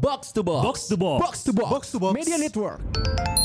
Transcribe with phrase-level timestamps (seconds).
[0.00, 0.64] Box to box.
[0.64, 1.20] Box to box.
[1.26, 1.70] Box to box.
[1.70, 2.14] Box to box.
[2.14, 3.39] Media Network.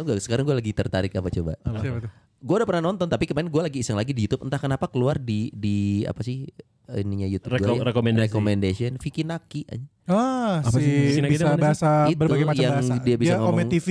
[0.00, 1.52] Tahu gak sekarang gue lagi tertarik apa coba?
[1.60, 2.10] Siapa tuh?
[2.40, 5.14] Gue udah pernah nonton tapi kemarin gue lagi iseng lagi di YouTube entah kenapa keluar
[5.14, 6.48] di di apa sih
[6.90, 7.86] ininya YouTube Reko- gue ya?
[7.86, 8.24] rekomendasi.
[8.24, 9.84] recommendation Vicky Naki aja.
[10.08, 11.20] Ah, Apa si sih?
[11.20, 12.96] Sini bisa bahasa Itu berbagai macam yang bahasa.
[12.98, 13.52] dia bisa ngomong.
[13.54, 13.88] Ome TV.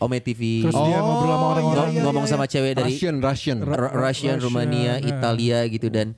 [0.00, 1.88] Ome TV Terus dia ngobrol sama orang-orang.
[1.92, 3.58] Ngom- ngomong sama cewek dari Russian, Russian.
[3.60, 5.06] Ru- Russian, Russian, Rumania, nah.
[5.06, 6.16] Italia gitu dan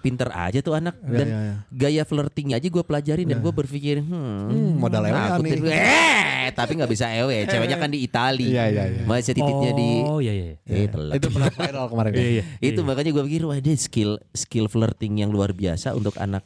[0.00, 1.54] pinter aja tuh anak dan ya, ya.
[1.70, 5.52] gaya flirtingnya aja gue pelajarin dan gue berpikir hmm, modal ewe aku nih.
[5.54, 9.02] tuh- eh tapi nggak bisa ewe ceweknya kan di Itali Iya, iya, iya.
[9.04, 10.46] masih titiknya di Oh iya iya.
[10.64, 11.14] eh telat.
[11.14, 12.12] Itu pernah viral kemarin.
[12.16, 12.44] Iya iya.
[12.62, 16.42] itu makanya gue pikir wah dia skill skill flirting yang luar biasa untuk anak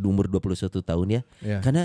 [0.00, 1.58] umur 21 tahun ya Iya.
[1.60, 1.82] karena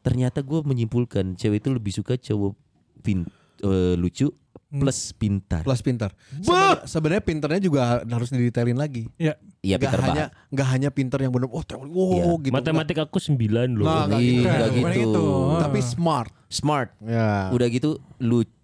[0.00, 2.54] ternyata gue menyimpulkan cewek itu lebih suka cowok
[3.00, 3.26] pin,
[3.60, 4.30] eh, lucu
[4.66, 6.10] plus pintar Plus pintar.
[6.38, 9.06] Seben- Sebenarnya pinternya juga harus didetailin lagi.
[9.16, 9.36] Ya.
[9.60, 12.34] iya Gak pintar hanya banget nggak hanya pinter yang benar oh teori wow Iya.
[12.42, 12.54] gitu.
[12.54, 13.36] Matematik aku 9
[13.72, 13.84] loh.
[13.84, 14.46] Nah, nggak Ih, gitu.
[14.46, 15.00] Bukan gitu.
[15.00, 15.24] gitu.
[15.58, 16.30] Tapi smart.
[16.46, 17.50] smart Ya.
[17.50, 18.54] udah gitu lucu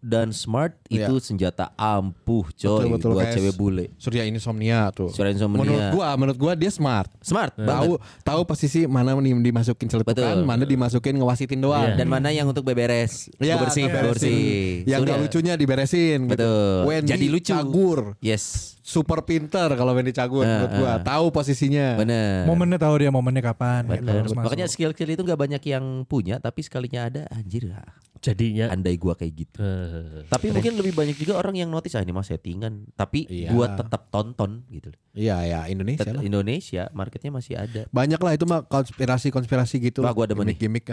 [0.00, 1.06] dan smart Iya.
[1.06, 3.34] itu senjata ampuh coy Betul, betul, buat guys.
[3.34, 5.06] cewek bule Surya insomnia tuh.
[5.08, 5.60] Surya insomnia.
[5.60, 7.06] Menurut gua, menurut gua dia smart.
[7.20, 7.64] smart Tahu
[7.96, 10.42] banget tahu posisi mana dimasukin celetukan, Betul.
[10.44, 11.86] mana dimasukin ngewasitin doang.
[11.86, 11.96] Iya.
[11.96, 14.10] dan mana yang untuk beberes Ya, bersih ngeberesin.
[14.10, 14.44] bersih
[14.84, 16.18] Yang gak lucunya diberesin.
[16.20, 16.32] gitu.
[16.32, 20.90] betul Wendy jadi lucu Cagur, yes super pinter kalau Wendy Cagur Ah, menurut gua.
[20.90, 20.98] ah.
[21.00, 21.94] Tahu posisinya.
[21.94, 23.86] bener Momennya tahu dia momennya kapan.
[23.86, 24.26] gitu, Bener.
[24.26, 24.42] masuk.
[24.42, 27.86] Makanya skill-skill itu nggak banyak yang punya, tapi sekalinya ada, anjir ah,
[28.20, 29.56] Jadinya andai gua kayak gitu.
[29.56, 33.48] eh, Tapi mungkin lebih banyak juga orang yang notice ah ini mah settingan, tapi Iya.
[33.48, 34.92] gua tetap tonton gitu.
[35.10, 36.20] Iya ya Indonesia Tet- lah.
[36.20, 37.88] Indonesia marketnya masih ada.
[37.88, 40.02] Banyak lah itu mah konspirasi-konspirasi gitu.
[40.02, 40.36] Wah, gua nih.
[40.36, 40.84] gimmick-gimmick.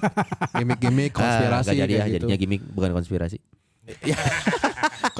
[0.54, 2.14] gimmick-gimmick konspirasi ah, gak jadi ah, gitu.
[2.22, 3.38] jadinya gimmick bukan konspirasi.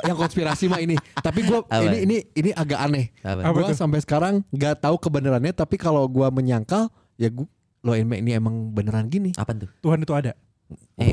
[0.09, 0.97] Yang konspirasi mah ini.
[1.19, 1.85] Tapi gua Apa?
[1.85, 3.11] ini ini ini agak aneh.
[3.21, 3.41] Apa?
[3.47, 3.79] Apa Gua tuh?
[3.79, 7.47] sampai sekarang nggak tahu kebenarannya tapi kalau gua menyangkal ya gua
[7.81, 9.33] lo ini ini emang beneran gini.
[9.37, 9.71] Apa tuh?
[9.81, 10.33] Tuhan itu ada.
[11.01, 11.11] Eh,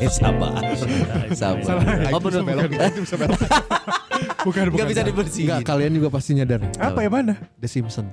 [0.00, 0.62] eh, sabar,
[1.36, 2.08] sabar.
[2.08, 2.40] Oh bener.
[4.44, 4.80] Bukan bukan.
[4.80, 5.44] Gak bisa dibersihin.
[5.50, 6.60] Enggak, kalian juga pasti nyadar.
[6.80, 7.34] Apa yang mana?
[7.60, 8.08] The Simpson.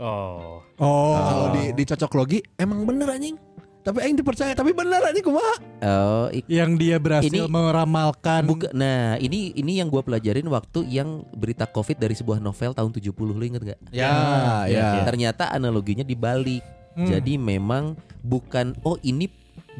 [0.00, 0.64] oh.
[0.80, 1.12] Oh.
[1.12, 3.36] Kalau di dicocok logi emang bener anjing.
[3.80, 5.56] Tapi aing dipercaya tapi bener anjing kumaha?
[5.80, 11.24] Oh, yang dia berhasil Ini- meramalkan buka- nah ini ini yang gua pelajarin waktu yang
[11.32, 13.80] berita covid dari sebuah novel tahun 70 lu inget gak?
[13.88, 15.00] Ya, ya.
[15.08, 16.60] Ternyata analoginya dibalik.
[16.92, 17.08] Hmm.
[17.08, 19.32] Jadi memang bukan oh ini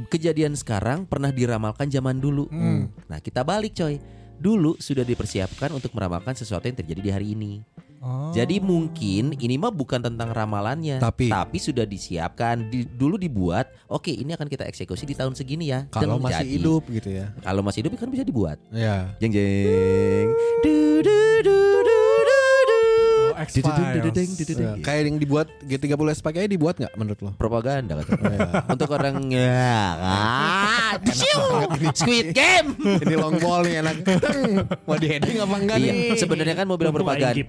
[0.09, 2.49] kejadian sekarang pernah diramalkan zaman dulu.
[2.49, 2.89] Hmm.
[3.05, 4.00] Nah, kita balik coy.
[4.41, 7.60] Dulu sudah dipersiapkan untuk meramalkan sesuatu yang terjadi di hari ini.
[8.00, 8.33] Oh.
[8.33, 11.28] Jadi mungkin ini mah bukan tentang ramalannya, Tapi-
[11.61, 12.72] sudah disiapkan.
[12.72, 15.84] Di- dulu dibuat, oke ini akan kita eksekusi di tahun segini ya.
[15.93, 16.56] Kalau masih jadi.
[16.56, 17.37] hidup gitu ya.
[17.44, 18.56] Kalau masih hidup kan bisa dibuat.
[18.72, 19.12] Ya.
[19.21, 20.33] Jeng jeng.
[20.65, 21.69] Du, du, du.
[23.41, 24.69] Oh, Du, du, du, du, du, deng, du, du, deng.
[24.71, 27.31] Ya, Kayak yang dibuat G30 SPKI dibuat nggak menurut lo?
[27.34, 28.12] propaganda kata.
[28.21, 28.39] Iya.
[28.73, 29.65] Untuk orang ya
[29.97, 31.01] kan.
[31.95, 32.69] Squid Game.
[32.77, 33.97] Ini long ball nih enak.
[34.05, 34.43] Teng.
[34.84, 36.19] Mau di heading apa enggak Iya, nih?
[36.19, 37.41] sebenarnya kan mau bilang propaganda.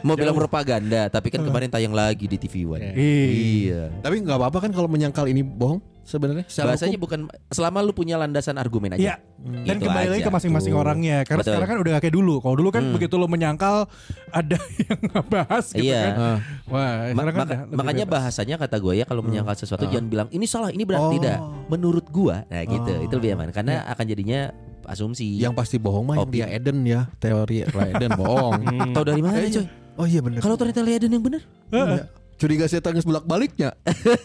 [0.00, 2.94] Mau bilang propaganda, tapi kan kemarin tayang lagi di TV One.
[2.94, 3.90] Iya.
[3.98, 6.44] Tapi nggak apa-apa kan kalau menyangkal ini bohong sebenarnya.
[6.44, 7.04] Secara Bahasanya hukum.
[7.04, 9.00] bukan selama lu punya landasan argumen aja.
[9.00, 9.14] Iya.
[9.40, 10.80] Dan Itu kembali lagi ke masing-masing Tuh.
[10.80, 11.16] orangnya.
[11.22, 11.52] Karena Betul.
[11.52, 12.34] sekarang kan udah gak kayak dulu.
[12.38, 12.94] Kalau dulu kan Hmm.
[12.94, 13.76] begitu lo menyangkal
[14.32, 16.02] ada yang ngebahas gitu Iya.
[16.02, 16.12] kan.
[16.12, 16.38] Ah.
[16.66, 18.14] Wah, Ma- kan maka- makanya bebas.
[18.22, 21.12] bahasanya kata gue ya kalau menyangkal sesuatu jangan bilang ini salah ini benar Oh.
[21.12, 23.02] tidak menurut gua nah gitu Oh.
[23.02, 24.40] itu lebih aman karena akan jadinya
[24.84, 28.60] asumsi yang pasti bohong mah yang dia Eden ya teori Eden bohong.
[28.66, 28.90] Hmm.
[28.90, 30.40] tahu dari mana Eh, coy Oh iya bener.
[30.40, 32.08] kalau ternyata Leiden yang benar Iya.
[32.40, 33.76] Curiga saya tangis bolak baliknya.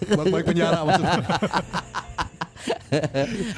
[0.08, 1.20] bolak balik penjara maksudnya.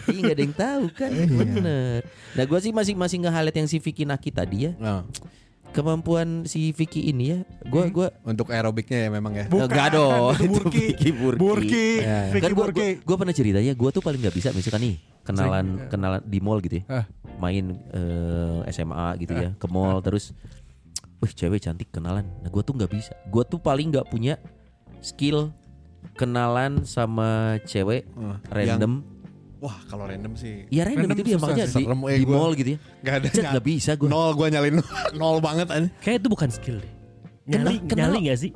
[0.07, 1.99] iya nggak ada yang tahu kan bener
[2.33, 5.05] nah gua sih masih masih nge-highlight yang si Vicky Naki tadi ya Nah,
[5.69, 9.45] kemampuan si Vicky ini ya gua gua untuk aerobiknya ya memang ya.
[9.45, 10.85] Bukan, Enggak dong itu Burki.
[10.89, 12.19] Vicky Burki, Burki, Ya.
[12.31, 12.79] Vicky kan gua, Burki.
[12.79, 16.21] gua, gua pernah cerita ya gua tuh paling nggak bisa misalkan nih kenalan Sering, kenalan
[16.23, 17.05] di mall gitu ya Ah.
[17.37, 20.33] main eh, SMA gitu ya ke mall terus
[21.17, 24.37] wih cewek cantik kenalan nah gue tuh nggak bisa gue tuh paling nggak punya
[24.99, 25.49] skill
[26.13, 29.01] kenalan sama cewek Ah, random
[29.57, 30.69] Wah kalau random sih.
[30.69, 31.81] ya random, Random itu dia makanya sih.
[31.81, 32.35] di, Serem, eh, di gua.
[32.37, 33.27] mall gitu ya Gak ada.
[33.27, 34.75] Cet, nggak bisa gue Nol gue nyalin
[35.19, 35.89] nol banget aja.
[35.97, 36.93] Kayak itu bukan skill deh.
[37.47, 38.51] Nyali, Kenal- nyali gak sih?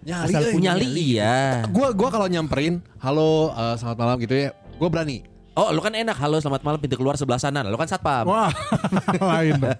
[0.00, 0.52] Nyali, Asal eh.
[0.54, 1.36] punya nyali iya
[1.68, 5.16] Gua gua kalau nyamperin, halo eh, selamat malam gitu ya, gue berani.
[5.52, 8.48] oh lu kan enak halo selamat malam pintu keluar sebelah sana lu kan satpam Wah,
[9.36, 9.76] lain dong.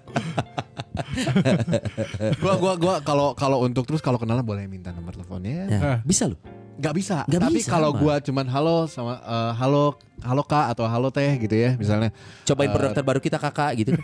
[2.43, 5.67] gua gua gua kalau kalau untuk terus kalau kenalan boleh minta nomor teleponnya.
[5.67, 5.99] Nah, Ah.
[6.03, 6.39] bisa loh.
[6.77, 7.17] Nggak bisa.
[7.25, 11.29] Nggak Tapi bisa, kalau gua cuman halo sama eh, halo halo kak atau halo teh
[11.37, 12.09] gitu ya misalnya.
[12.45, 13.91] Cobain produk terbaru kita kakak gitu.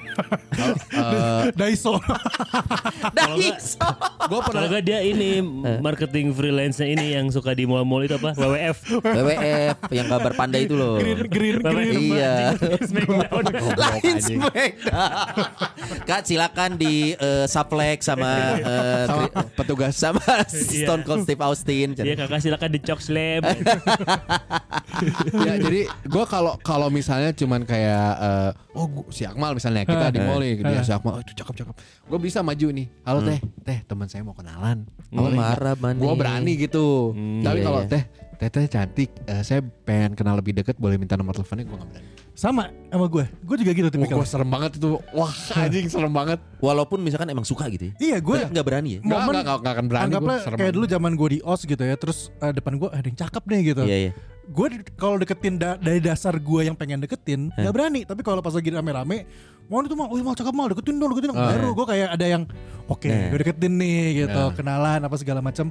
[0.54, 1.98] Halo, eh, Daiso.
[3.18, 3.74] Dais.
[4.30, 5.42] gua pernah Kalau nggak dia ini
[5.82, 8.38] marketing freelance-nya ini yang suka di mall-mall itu apa?
[8.38, 8.78] WWF.
[9.02, 11.02] WWF yang gambar panda itu loh.
[11.02, 12.14] green green green.
[12.14, 12.54] Iya.
[12.90, 13.44] Smackdown.
[13.74, 15.34] Lain Smackdown.
[16.06, 19.26] Kak silakan di eh, Suplex sama eh, sama
[19.58, 21.98] petugas sama Stone Cold Steve Austin.
[21.98, 23.44] Iya kakak silakan di Cok Slam.
[25.48, 30.14] ya jadi gue kalau kalau misalnya cuman kayak eh, oh gua, si Akmal misalnya kita
[30.14, 31.76] di mall nih dia si Akmal oh, itu cakep cakep.
[32.08, 33.40] Gue bisa maju nih halo teh.
[33.64, 34.86] Teh teman saya mau kenalan.
[35.14, 37.14] Oh, marah gue berani gitu.
[37.42, 37.90] Tapi Iya, kalau iya.
[37.90, 38.04] teh
[38.36, 41.90] teh teh cantik eh, saya pengen kenal lebih deket boleh minta nomor teleponnya gue gak
[41.90, 43.30] berani Sama sama gue.
[43.42, 44.18] Gue juga gitu tipikal.
[44.18, 45.30] gue serem banget itu wah
[45.62, 47.94] anjing serem banget Walaupun misalkan emang suka gitu ya.
[48.00, 48.38] Iya gue.
[48.50, 49.00] Nggak berani ya.
[49.02, 50.74] Nggak, Momen- nggak, nggak, akan berani Anggaplah gua, serem kayak banget.
[50.76, 51.94] dulu zaman gue di os gitu ya.
[51.94, 53.82] Terus eh, depan gue ada yang cakep nih gitu.
[53.84, 54.12] Iya iya.
[54.46, 58.02] Gue di- kalau deketin da- dari dasar gue yang pengen deketin nggak berani.
[58.02, 59.30] Tapi kalau pas lagi rame-rame
[59.64, 61.38] mau itu mau, oh mau cakep mau deketin dong deketin dong.
[61.38, 61.54] Ah.
[61.54, 62.44] Baru gue kayak ada yang
[62.84, 63.30] oke Nah.
[63.30, 64.52] gue deketin nih gitu, Nah.
[64.52, 65.70] kenalan apa segala macam.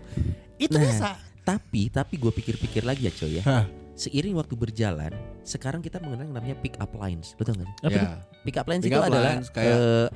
[0.57, 0.85] Itu Nah.
[0.85, 1.11] bisa.
[1.43, 3.43] Tapi tapi gue pikir-pikir lagi ya coy ya.
[3.43, 3.82] Hah.
[3.93, 5.13] Seiring waktu berjalan,
[5.43, 7.37] sekarang kita mengenal yang namanya pick up lines.
[7.37, 7.71] Betul nggak?
[7.85, 8.25] Ya.
[8.43, 10.09] Pick up lines Pick itu up adalah lines kayak- eh,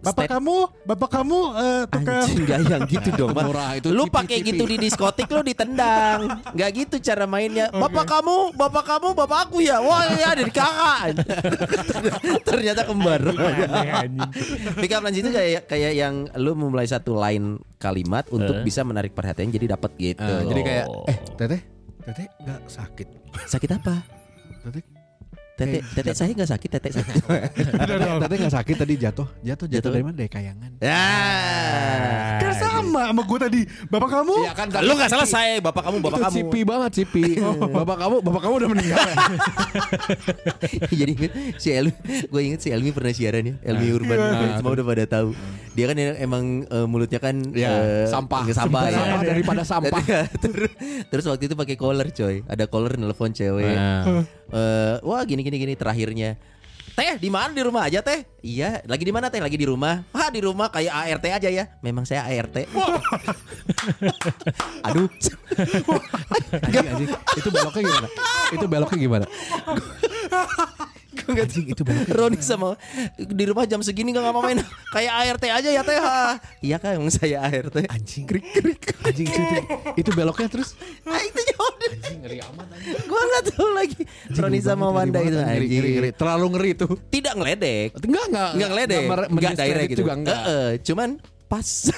[0.00, 3.32] Bapak kamu, bapak kamu eh, tukang Anjing gak yang gitu dong.
[3.32, 8.56] Murah, itu Lu pakai gitu di diskotik lu ditendang Gak gitu cara mainnya Bapak kamu,
[8.56, 11.20] bapak kamu, bapak aku ya Wah ya dari kakak
[12.48, 13.20] Ternyata kembar.
[14.76, 18.64] Pick up lines itu kayak kayak yang lu memulai satu line kalimat untuk Eh.
[18.64, 20.20] bisa menarik perhatian jadi dapat gitu.
[20.22, 21.60] Eh, jadi kayak eh teteh
[22.00, 23.08] teteh nggak sakit
[23.46, 23.94] sakit apa?
[24.64, 24.82] teteh
[25.60, 27.20] Tete, tete saya nggak sakit, tete sakit.
[27.20, 29.92] teteh teteh nggak sakit tadi jatuh jatuh jatuh Jatuh.
[29.92, 31.04] dari mana dari kayangan ya.
[32.40, 33.60] Kan sama sama gue tadi.
[33.86, 34.34] Bapak kamu?
[34.40, 36.36] Iya kan Lu nggak selesai, bapak kamu, bapak itu kamu.
[36.36, 37.22] cipi banget cipi
[37.76, 38.98] bapak kamu bapak kamu udah meninggal
[40.90, 41.92] Jadi inget si Elmi,
[42.26, 44.58] gue inget si Elmi pernah siaran ya, Elmi Urban, Iya.
[44.58, 45.28] semua udah pada tahu.
[45.72, 48.42] Dia kan emang eh, mulutnya kan Iya, eh, sampah.
[48.50, 48.96] sampah ya.
[48.96, 50.00] Sampah daripada sampah.
[50.38, 50.72] terus,
[51.08, 53.70] terus waktu itu pakai collar coy, ada collar nelfon cewek.
[53.70, 54.24] Nah.
[54.50, 56.36] Eh, wah gini gini gini terakhirnya.
[57.00, 58.28] Teh di mana di rumah aja teh?
[58.44, 59.40] Iya, lagi di mana teh?
[59.40, 60.04] Lagi di rumah.
[60.12, 61.64] Wah di rumah kayak ART aja ya.
[61.80, 62.52] Memang saya ART.
[64.84, 65.08] Aduh.
[66.60, 68.08] anjing anjing itu beloknya gimana
[68.54, 69.26] itu beloknya gimana
[71.10, 72.78] Gue nggak itu Roni sama
[73.16, 74.62] di rumah jam segini nggak mau main
[74.94, 75.98] kayak ART aja ya teh.
[76.60, 77.74] Iya kan emang saya ART.
[77.84, 79.58] anjing krik krik anjing itu itu,
[79.96, 81.90] itu beloknya terus Ah, itu jawabannya.
[81.92, 84.00] anjing ngeri amat anjing Gue nggak tahu lagi.
[84.32, 85.70] Roni sama Ngeri Wanda banget, itu ngeri, anjing.
[85.72, 86.10] ngeri, ngeri.
[86.14, 87.88] terlalu ngeri itu Tidak ngeledek.
[88.00, 89.02] enggak enggak Enggak ngeledek.
[89.30, 90.00] Enggak direct gitu.
[90.00, 91.10] juga enggak Eh, eh, cuman
[91.50, 91.66] pas.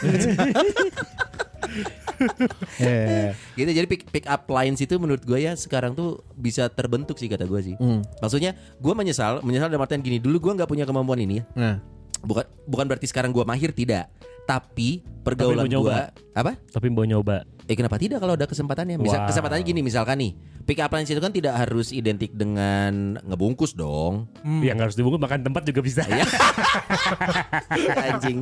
[2.79, 3.35] Eh.
[3.59, 7.27] gitu jadi pick, pick up lines itu menurut gue ya sekarang tuh bisa terbentuk sih
[7.27, 7.75] kata gue sih.
[7.77, 8.07] Hmm.
[8.23, 11.45] Maksudnya gue menyesal, menyesal dalam artian gini dulu gue nggak punya kemampuan ini ya.
[11.55, 11.77] nah
[12.23, 14.07] Bukan bukan berarti sekarang gue mahir tidak,
[14.47, 15.99] tapi pergaulan gue
[16.39, 16.53] apa?
[16.71, 17.43] Tapi mau nyoba.
[17.67, 18.95] Eh kenapa tidak kalau ada kesempatannya?
[18.95, 19.29] Misal Wow.
[19.35, 24.31] kesempatannya gini misalkan nih, pick up lines itu kan tidak harus identik dengan ngebungkus dong.
[24.43, 26.03] Yang harus dibungkus makan tempat juga bisa.
[26.05, 26.23] Iya.
[28.09, 28.38] Anjing.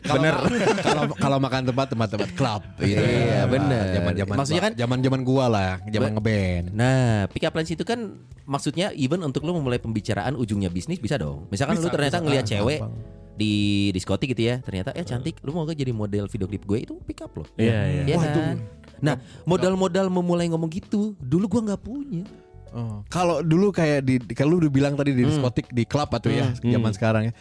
[0.00, 0.34] bener
[0.80, 2.98] kalau kalau makan tempat tempat tempat klub gitu.
[2.98, 3.84] Iya, bener.
[3.94, 7.70] zaman zaman Maksudnya kan- zaman zaman gua lah zaman Be- ngeband Nah, pick up lines
[7.70, 11.48] itu kan maksudnya even untuk lu memulai pembicaraan ujungnya bisnis bisa dong.
[11.48, 12.24] Misalkan lu Bisa, ternyata bisa.
[12.24, 12.94] ngelihat Ah, cewek gampang.
[13.34, 13.52] di
[13.90, 16.94] diskotik gitu ya, ternyata eh cantik, lu mau gak jadi model video klip gue itu
[17.04, 17.46] pick up loh.
[17.54, 18.02] Iya, iya.
[18.04, 18.32] Iya Wah, kan?
[18.32, 22.24] itu- Nah, modal-modal memulai ngomong gitu, dulu gua nggak punya.
[22.68, 23.00] Oh.
[23.08, 26.52] Kalau dulu kayak di kalau lu udah bilang tadi di diskotik di klub atau ya
[26.52, 27.32] zaman sekarang ya.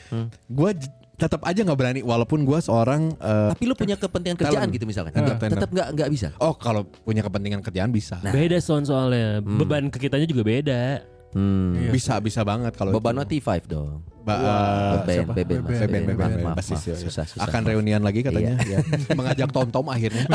[0.48, 0.88] Gua j-
[1.18, 4.76] tetap aja nggak berani walaupun gua seorang eh, Tapi lu punya kepentingan kerjaan Talent.
[4.78, 5.12] gitu misalkan.
[5.12, 6.28] Talent, Tetap nggak nggak bisa.
[6.38, 8.22] oh kalau punya kepentingan kerjaan bisa.
[8.22, 8.32] Nah.
[8.32, 9.44] Beda sound soalnya.
[9.44, 11.04] Beban ke kitanya juga beda.
[11.36, 11.92] Hmm.
[11.92, 13.44] bisa bisa banget kalau Beban itu.
[13.44, 14.00] T5 dong.
[14.28, 15.34] Ba- Beben, siapa?
[15.40, 15.80] beben, Mas.
[15.80, 16.28] Beben, Beben.
[16.52, 16.96] ya.
[17.00, 17.48] Susah, susah.
[17.48, 18.84] Akan reunian lagi katanya ya.
[19.20, 20.28] Mengajak Tom Tom akhirnya.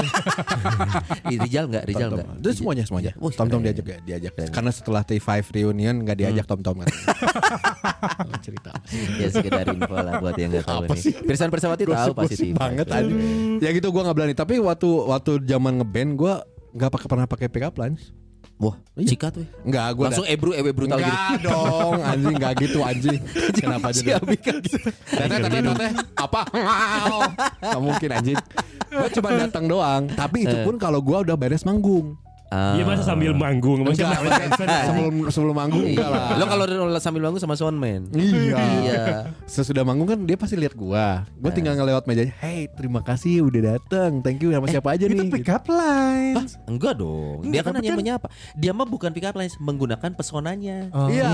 [1.28, 1.84] Rijal nggak?
[1.84, 2.26] Rijal nggak?
[2.40, 3.12] Itu semuanya semuanya.
[3.16, 4.32] Tom Tom diajak diajak.
[4.32, 4.48] Keren.
[4.48, 7.04] Karena setelah T5 reunion nggak diajak Tom Tom katanya.
[8.48, 8.70] cerita.
[9.20, 11.00] Ya sekedar info lah buat yang nggak tahu nih.
[11.00, 11.12] sih?
[11.20, 12.56] Pirsan Persawati tahu pasti T5.
[12.56, 13.12] banget aja.
[13.60, 14.34] Ya gitu gua nggak berani.
[14.36, 16.40] Tapi waktu waktu zaman ngeband gua
[16.72, 18.12] nggak pakai pernah pakai pick up lines.
[18.62, 19.48] Wah, cikat weh.
[19.66, 21.10] Enggak, gua Langsung ebru ewe brutal gitu.
[21.10, 23.20] Enggak dong, anjing enggak gitu anjing.
[23.58, 24.22] Kenapa Si jadi?
[24.38, 24.78] Kan gitu.
[24.86, 26.40] Teteh, teteh, teteh, apa?
[27.58, 28.38] Enggak mungkin anjing.
[28.86, 32.14] Gua cuma datang doang, tapi itu pun kalau gua udah beres manggung.
[32.52, 32.76] Ah.
[32.76, 34.12] Iya masa sambil manggung maksudnya
[34.84, 36.36] sebelum sebelum manggung enggak lah.
[36.36, 36.64] Lo kalau
[37.00, 38.12] sambil manggung sama soundman.
[38.12, 38.60] Iya.
[38.76, 39.02] Iya.
[39.48, 41.24] Sesudah manggung kan dia pasti lihat gua.
[41.34, 42.36] Gua tinggal ngelewat mejanya.
[42.36, 44.20] Hey, terima kasih udah datang.
[44.20, 45.32] Thank you sama siapa aja Itu nih.
[45.32, 46.44] pick up line.
[46.66, 47.40] Enggak dong.
[47.42, 48.26] Dia kan Enggak, tapi hanya kan- menyapa.
[48.52, 50.92] Dia mah bukan pick up lines, menggunakan pesonanya.
[50.92, 51.08] Oh.
[51.08, 51.32] Iya.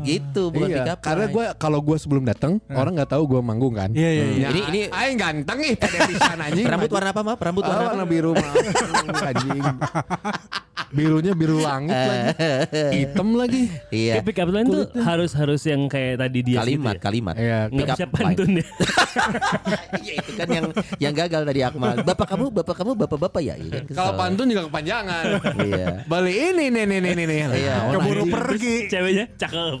[0.00, 1.32] Gitu, bukan Iya, pick up Karena line.
[1.32, 3.88] gue kalau gue sebelum datang orang nggak tahu gue manggung kan.
[3.90, 4.36] Iya, iya, iya.
[4.38, 6.66] Ya, Ini- ini- aing ganteng ih pada pisan anjing.
[6.66, 7.38] Rambut warna apa, Map?
[7.38, 8.52] Rambut Ah, warna warna biru mah.
[9.32, 9.64] anjing.
[10.88, 12.24] Birunya biru langit lagi.
[12.96, 13.68] Hitam lagi.
[13.88, 14.18] Iya.
[14.18, 17.34] Kayak pick up line tuh harus harus yang kayak tadi dia Kalimat, kalimat.
[17.34, 18.16] Iya, Nggak Pick up bisa line.
[18.16, 18.66] pantun ya.
[19.98, 20.66] Iya itu kan yang
[20.98, 22.00] yang gagal tadi Akmal.
[22.00, 23.54] Bapak kamu, bapak kamu, bapak-bapak ya.
[23.54, 23.84] Iya kan.
[23.90, 25.24] Kalau pantun juga kepanjangan.
[25.58, 25.86] Iya.
[26.04, 27.38] Balik ini nih nih nih nih.
[27.52, 27.74] Iya.
[27.92, 28.74] Keburu pergi.
[28.88, 29.76] Ceweknya cakep.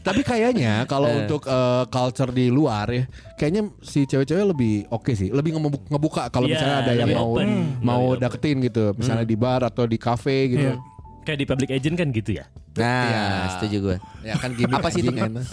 [0.00, 3.04] Tapi kayaknya kalau untuk eh, culture di luar ya,
[3.34, 7.27] kayaknya si cewek-cewek lebih oke sih, lebih ngebu- ngebuka kalau Iya, misalnya ada yang mau
[7.30, 7.48] open.
[7.80, 8.22] mau Lebih open.
[8.24, 10.68] deketin gitu, misalnya di bar atau di cafe gitu.
[10.68, 10.76] Iya.
[11.20, 12.44] Kayak di public agent kan gitu ya.
[12.72, 13.24] Nah, Iya.
[13.52, 13.96] setuju gue.
[14.22, 15.10] Ya kan gimmick Apa sih itu?
[15.10, 15.44] enak.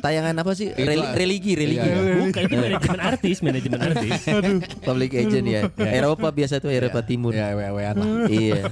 [0.00, 0.72] Tayangan apa sih?
[0.72, 1.84] Reli- religi, religi.
[1.84, 2.24] Iya.
[2.24, 4.20] Bukan itu manajemen artis, manajemen artis.
[4.88, 5.60] Public agent ya.
[5.76, 7.30] Eropa biasa tuh Eropa Timur.
[7.30, 8.08] Ya wewe-wean lah.
[8.32, 8.64] iya.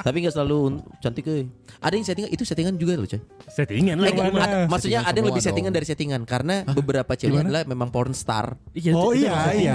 [0.00, 0.58] Tapi nggak selalu
[0.98, 1.44] cantik eh.
[1.78, 3.20] Ada yang settingan itu settingan juga loh, coy.
[3.46, 4.08] Settingan lah.
[4.08, 4.56] Eh, gimana?
[4.64, 5.76] maksudnya Settingan ada yang lebih settingan dong.
[5.76, 8.56] dari settingan karena beberapa cewek adalah memang porn star.
[8.72, 9.74] Iya, Oh, iya, iya.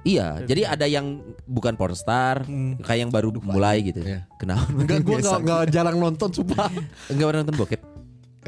[0.00, 0.38] Settingan.
[0.40, 2.42] Iya, jadi ada yang bukan porn star,
[2.82, 4.00] kayak yang baru mulai gitu.
[4.00, 4.24] Iya.
[4.40, 4.66] Kenapa?
[4.72, 6.68] Enggak gue enggak enggak jarang nonton sumpah.
[7.12, 7.80] Enggak pernah nonton bokep.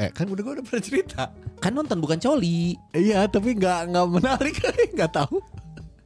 [0.01, 1.23] Eh kan udah gue udah pernah cerita.
[1.61, 2.77] Kan nonton bukan coli.
[2.97, 4.55] Iya tapi enggak enggak menarik
[4.97, 5.39] enggak tahu.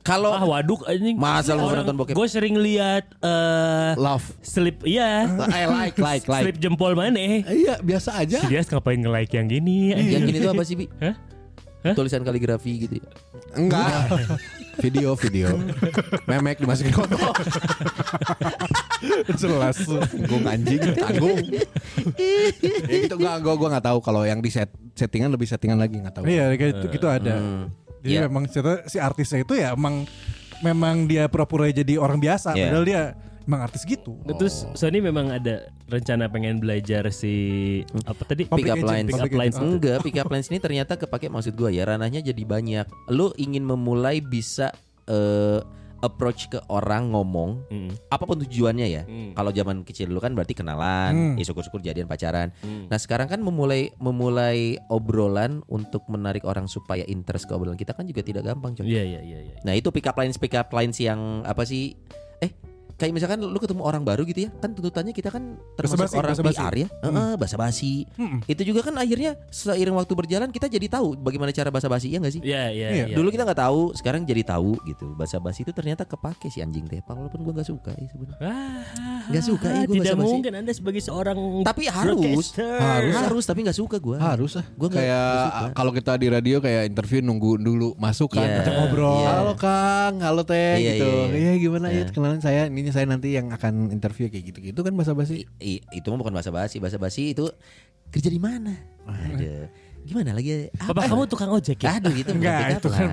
[0.06, 1.18] Kalau Ah waduk anjing.
[1.18, 2.14] Masa lu nggak nonton bokep?
[2.14, 4.26] Gue sering lihat eh Love.
[4.42, 5.26] slip iya.
[5.50, 6.46] I like like like.
[6.46, 7.42] Slip jempol mana eh.
[7.42, 8.38] Iya biasa aja.
[8.42, 9.94] Si Dias ngapain nge-like yang gini?
[9.94, 10.86] yang gini tuh apa sih, Bi?
[11.02, 11.14] Hah?
[11.86, 11.94] Hah?
[11.94, 12.94] Tulisan kaligrafi gitu.
[12.98, 13.06] ya.
[13.54, 14.10] Enggak.
[14.80, 15.48] video video.
[16.24, 17.32] Memek dimasukin kotor.
[19.36, 19.76] Jelas.
[19.82, 21.38] Tanggung anjing, tanggung.
[22.86, 26.00] ya gitu enggak gua gua enggak tahu kalau yang di set, settingan lebih settingan lagi
[26.00, 26.24] enggak tahu.
[26.26, 27.34] Iya kayak itu, gitu ada.
[27.36, 27.64] Hmm.
[28.04, 28.30] Jadi Iya.
[28.30, 30.06] memang cerita si artisnya itu ya emang
[30.62, 32.70] memang dia pura-pura jadi orang biasa Iya.
[32.70, 33.02] padahal dia
[33.46, 34.18] emang artis gitu.
[34.26, 37.34] Nah, Terus Sony memang ada rencana pengen belajar si
[38.04, 38.44] apa tadi?
[38.44, 39.08] Pick up lines.
[39.08, 39.56] Pick up lines.
[39.56, 42.86] Enggak, pick up lines ini ternyata kepake maksud gua ya ranahnya jadi banyak.
[43.14, 44.74] Lu ingin memulai bisa
[45.06, 45.62] eh,
[45.96, 47.90] approach ke orang ngomong Mm.
[48.12, 49.02] apa pun tujuannya ya.
[49.08, 49.32] Hmm.
[49.32, 51.34] Kalau zaman kecil dulu kan berarti kenalan, Hmm.
[51.40, 52.52] ya syukur-syukur jadian pacaran.
[52.60, 52.84] Hmm.
[52.86, 58.04] Nah sekarang kan memulai memulai obrolan untuk menarik orang supaya interest ke obrolan kita kan
[58.04, 58.84] juga tidak gampang coy.
[58.84, 59.56] Iya iya iya iya.
[59.64, 61.96] Nah itu pick up lines pick up lines yang apa sih?
[62.44, 62.52] Eh
[62.96, 66.32] kayak misalkan lu ketemu orang baru gitu ya, kan tuntutannya kita kan termasuk Basa-basi, orang
[66.32, 66.56] basa-basi.
[66.58, 67.92] PR ya, Heeh, basa-basi.
[68.14, 68.40] Mm-mm.
[68.44, 72.32] Itu juga kan akhirnya seiring waktu berjalan kita jadi tahu bagaimana cara basa-basi ya nggak
[72.32, 72.40] sih?
[72.40, 73.04] Iya iya Iya.
[73.06, 73.14] iya.
[73.14, 75.12] Dulu kita nggak tahu, sekarang jadi tahu gitu.
[75.12, 77.04] Basa-basi itu ternyata kepake si anjing teh.
[77.04, 78.40] Walaupun gua nggak suka ya sebenarnya.
[78.40, 80.32] Ah, Nggak suka ya gua Tidak basa-basi.
[80.32, 84.16] mungkin Anda sebagai seorang Tapi harus, harus, harus, tapi nggak suka gua.
[84.18, 84.64] Harus ah.
[84.72, 85.28] Gua kayak
[85.74, 88.64] kalau kita di radio kayak interview nunggu dulu masuk kan.
[88.64, 89.20] Ajak ngobrol.
[89.20, 89.28] iya.
[89.36, 91.10] Halo Kang, halo Teh Iya, gitu.
[91.10, 91.52] iya, Iya iya.
[91.58, 92.04] gimana ya Iya.
[92.08, 95.46] kenalan saya, ini saya nanti yang akan interview kayak gitu-gitu kan basa-basi.
[95.58, 97.46] I- itu mah bukan basa-basi, basa-basi itu
[98.10, 98.74] kerja di mana?
[99.06, 99.70] Ada.
[100.06, 100.70] Gimana lagi?
[100.78, 101.98] Bapak kamu tukang ojek ya?
[101.98, 103.08] Aduh itu Enggak, itu kan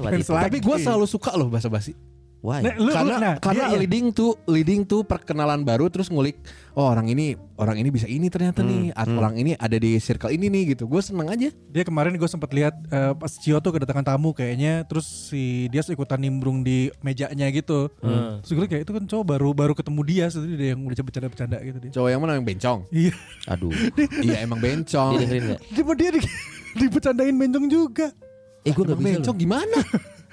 [0.00, 0.22] lagi.
[0.24, 1.92] Tapi gue selalu suka loh basa-basi.
[2.40, 2.64] Why?
[2.64, 3.78] Nah, lu, lu- karena nah, karena dia- iya.
[3.84, 6.40] leading tuh leading tuh perkenalan baru terus ngulik
[6.72, 10.32] oh orang ini orang ini bisa ini ternyata nih atau orang ini ada di circle
[10.32, 13.76] ini nih gitu gue seneng aja Dia kemarin gue sempat lihat eh, pas Cio tuh
[13.76, 17.92] kedatangan tamu kayaknya terus si dia ikutan nimbrung di mejanya gitu.
[18.00, 18.40] Hmm.
[18.40, 21.58] Terus gue kayak itu kan cowok baru baru ketemu dia terus dia yang udah bercanda-bercanda
[21.60, 21.90] gitu dia.
[21.92, 23.12] cowok yang mana yang bencong Iya.
[23.52, 23.68] Aduh.
[24.24, 25.44] iya emang bencong Dia dengerin?
[25.76, 26.20] Dia dia di,
[26.80, 28.16] dibercandain bencong juga.
[28.64, 29.42] Eh gue nggak bisa bencong loh.
[29.44, 29.78] gimana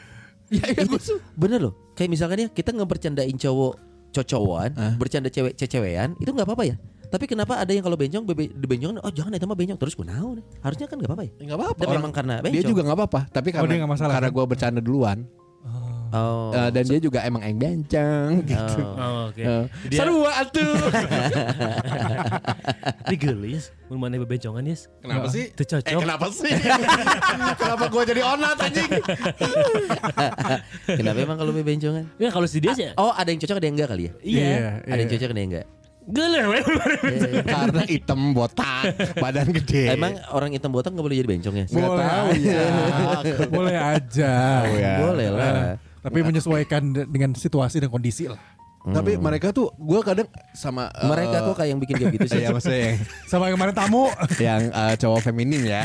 [0.55, 1.86] ya, ya Itu bener loh.
[1.97, 3.73] Kayak misalkan ya kita ngebercandain cowok
[4.13, 4.93] cocowan, Hah?
[4.95, 6.75] bercanda cewek cecewean, itu nggak apa-apa ya.
[7.07, 10.03] Tapi kenapa ada yang kalau bencong bebe, dibencong, oh jangan itu mah bencong terus gue
[10.03, 10.43] naon.
[10.59, 11.31] Harusnya kan nggak apa-apa ya.
[11.39, 13.91] nggak apa-apa Dan Orang- memang karena dia juga nggak apa-apa tapi Oh, karena dia nggak
[13.91, 14.35] masalah, karena kan?
[14.35, 15.17] gue bercanda duluan
[16.09, 16.49] Oh.
[16.49, 18.95] eh, dan dia juga emang yang bencong gitu Oh.
[18.97, 19.39] Oh, oke.
[19.39, 20.75] Eh, Dia seru atuh
[22.99, 24.87] Tapi gelis, mun maneh bebencongan yes.
[24.99, 25.85] kenapa sih Itu cocok.
[25.85, 26.51] eh kenapa sih
[27.59, 28.87] kenapa gue jadi onat anjing
[30.97, 32.03] Kenapa emang kalau bebencongan?
[32.17, 34.11] Ya kalau si dia sih Oh ada yang cocok ada yang enggak kali ya?
[34.21, 34.81] iya.
[34.83, 35.67] Ada yang cocok ada yang enggak?
[36.07, 36.59] Gelis we.
[37.43, 41.65] karena hitam botak badan gede Emang orang hitam botak nggak boleh jadi bencong ya?
[41.67, 42.47] Boleh tahu aja.
[42.47, 42.63] ya.
[43.51, 44.31] Boleh aja.
[44.71, 44.93] ya.
[45.03, 45.51] Boleh lah.
[46.07, 48.39] Tapi menyesuaikan de- dengan situasi dan kondisi lah.
[48.87, 52.39] Tapi mereka tuh gue kadang sama eh, Mereka kok kayak yang bikin kayak gitu sih.
[52.39, 52.97] Iya maksudnya yang,
[53.27, 54.07] Sama yang kemarin tamu.
[54.39, 55.81] yang eh, cowok feminim ya.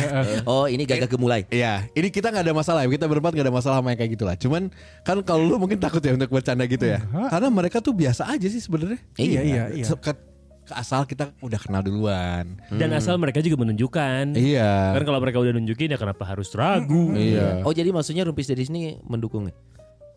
[0.46, 1.42] Oh, ini gagah gemulai.
[1.50, 2.86] Iya, ini kita nggak ada masalah.
[2.86, 4.38] Kita berempat nggak ada masalah sama yang kayak gitulah.
[4.38, 4.70] Cuman
[5.02, 7.02] kan kalau lu mungkin takut ya untuk bercanda gitu ya.
[7.26, 9.02] Karena mereka tuh biasa aja sih sebenarnya.
[9.18, 9.82] Iya, iya, iya.
[9.82, 10.14] Se- Ke,
[10.62, 12.54] ke asal kita udah kenal duluan.
[12.70, 14.38] Dan asal mereka juga menunjukkan.
[14.38, 14.94] Iya.
[14.94, 17.10] Kan kalau mereka udah nunjukin ya kenapa harus ragu?
[17.10, 17.66] Iya.
[17.66, 19.54] Oh, jadi maksudnya Rumpis dari sini mendukung ya?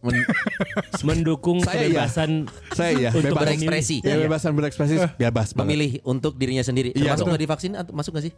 [0.05, 0.27] Men-
[1.03, 2.05] Mendukung Saya iya.
[2.05, 2.29] kebebasan
[2.73, 3.97] saya ya Untuk bebas berekspresi.
[4.01, 5.59] Ya, bebasan berekspresi bebas banget.
[5.65, 6.93] Memilih untuk dirinya sendiri.
[6.93, 7.31] Iya, Termasuk betul.
[7.33, 8.33] nggak divaksin atau masuk nggak sih?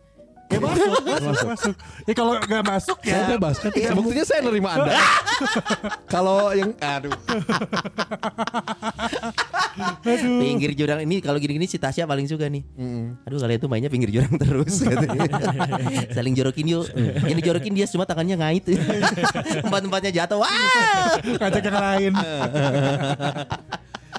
[0.47, 1.75] Ya masuk, masuk, masuk.
[2.07, 3.27] Ya kalau nggak masuk Saya ya.
[3.35, 3.71] bebas kan.
[3.99, 4.95] Buktinya saya nerima Anda.
[6.13, 7.11] Kalau yang aduh.
[10.17, 12.63] Pinggir jurang ini kalau gini-gini si Tasya paling suka nih.
[13.27, 14.81] Aduh kalian tuh mainnya pinggir jurang terus.
[16.15, 16.87] Saling jorokin yuk.
[17.27, 18.63] Yang dijorokin dia cuma tangannya ngait.
[19.67, 20.41] Empat-empatnya jatuh.
[20.41, 21.19] Wah.
[21.21, 22.13] Ngajak yang lain.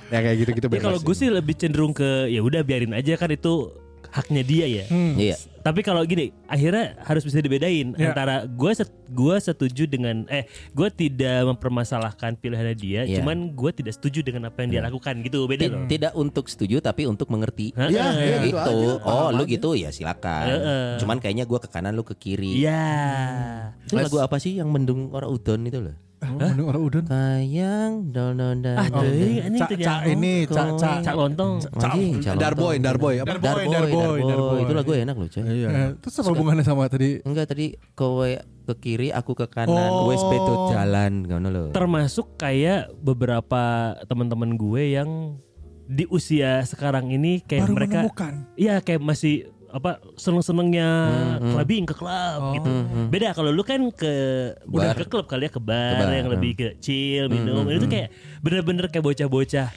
[0.08, 3.28] Ya kayak gitu-gitu Ya kalau gue sih lebih cenderung ke ya udah biarin aja kan
[3.32, 3.73] itu
[4.11, 4.85] haknya dia ya.
[5.15, 5.37] Iya.
[5.59, 8.09] Tapi kalau gini, akhirnya harus bisa dibedain Ya.
[8.09, 13.21] antara gue set, gua setuju dengan eh gue tidak mempermasalahkan pilihannya dia, Iya.
[13.21, 15.85] cuman gue tidak setuju dengan apa yang dia lakukan gitu beda Ti- loh.
[15.85, 17.77] Tidak untuk setuju tapi untuk mengerti.
[17.77, 18.38] Iya, iya.
[18.49, 18.77] gitu.
[18.97, 19.53] aja, oh, lu aja.
[19.53, 20.47] gitu ya silakan.
[20.49, 20.87] Heeh.
[21.05, 22.65] Cuman kayaknya gua ke kanan lu ke kiri.
[22.65, 22.88] Iya.
[23.85, 25.97] Itu lagu apa sih yang mendung orang udon itu loh?
[26.18, 27.04] Menu orang udun.
[27.06, 29.06] Kayang don don dan Ah, don.
[29.06, 30.98] ini Cak, cak ini, cak, cak.
[31.06, 31.62] Cak lontong.
[31.78, 32.75] Calon Darboy.
[32.82, 33.38] Darboy apa?
[33.38, 34.58] Darboy, Darboy, Darboy.
[34.66, 35.42] Itu lagu enak loh, coy.
[35.46, 35.68] Iya.
[35.70, 37.22] Eh, Terus apa hubungannya sama tadi?
[37.22, 38.30] Enggak tadi kowe
[38.68, 39.90] ke kiri, aku ke kanan.
[39.90, 40.10] Oh.
[40.10, 41.66] Wes beto jalan, ngono loh.
[41.70, 45.38] Termasuk kayak beberapa teman-teman gue yang
[45.88, 48.32] di usia sekarang ini kayak Baru mereka menemukan.
[48.60, 49.48] Iya kayak masih
[49.78, 50.88] apa seneng-senengnya
[51.40, 52.70] clubbing ke klub gitu.
[53.08, 54.12] Beda kalau lu kan ke
[54.66, 54.99] udah Bar.
[54.99, 57.62] ke klub kali ya ke bar, Ke bar, yang lebih ke chill minum.
[57.66, 59.68] Itu kayak bener-bener kayak bocah-bocah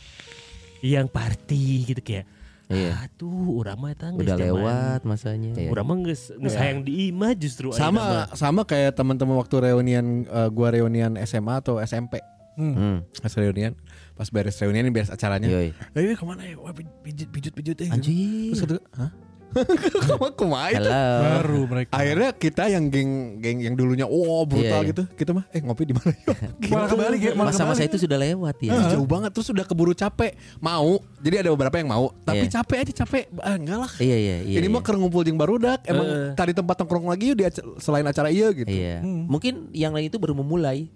[0.81, 2.25] yang party gitu kayak.
[2.71, 3.03] Iya.
[3.03, 5.51] Aduh, urang mah eta geus Udah zaman- lewat masanya.
[5.53, 5.69] Iya.
[5.69, 8.03] Urang mah geus geus hayang di imah justru ayeuna mah.
[8.31, 12.23] Sama sama kayak teman-teman waktu reunian eh, gua reunian SMA atau SMP.
[12.51, 13.03] Hmm.
[13.15, 13.75] Pas reunian,
[14.13, 15.47] pas beres reunian ini beres acaranya.
[15.47, 15.71] Yoi.
[15.71, 16.55] Eh, ini ke mana ya?
[16.55, 17.89] Wah, pijit pijit pijit eh.
[17.91, 18.55] Anjir.
[18.55, 19.11] Terus kata, hah?
[19.51, 20.89] Ke mana kumaha itu?
[20.89, 21.91] Baru mereka.
[21.93, 24.89] Akhirnya kita yang geng geng yang dulunya wow brutal Iya, iya.
[24.95, 26.37] gitu, kita mah eh ngopi di mana yuk?
[26.71, 28.71] Malah kembali, malah Masa-masa itu sudah lewat ya.
[28.71, 32.61] Ih, jauh banget terus udah keburu capek mau jadi ada beberapa yang mau tapi Iya.
[32.61, 34.57] capek aja capek ah, enggak lah Iya iya iya.
[34.57, 34.73] ini iya.
[34.73, 37.43] mah keur ngumpul jeung barudak emang tadi tempat nongkrong lagi yuk di
[37.77, 39.03] selain acara iya gitu Iya.
[39.03, 40.87] Mungkin yang lain itu baru memulai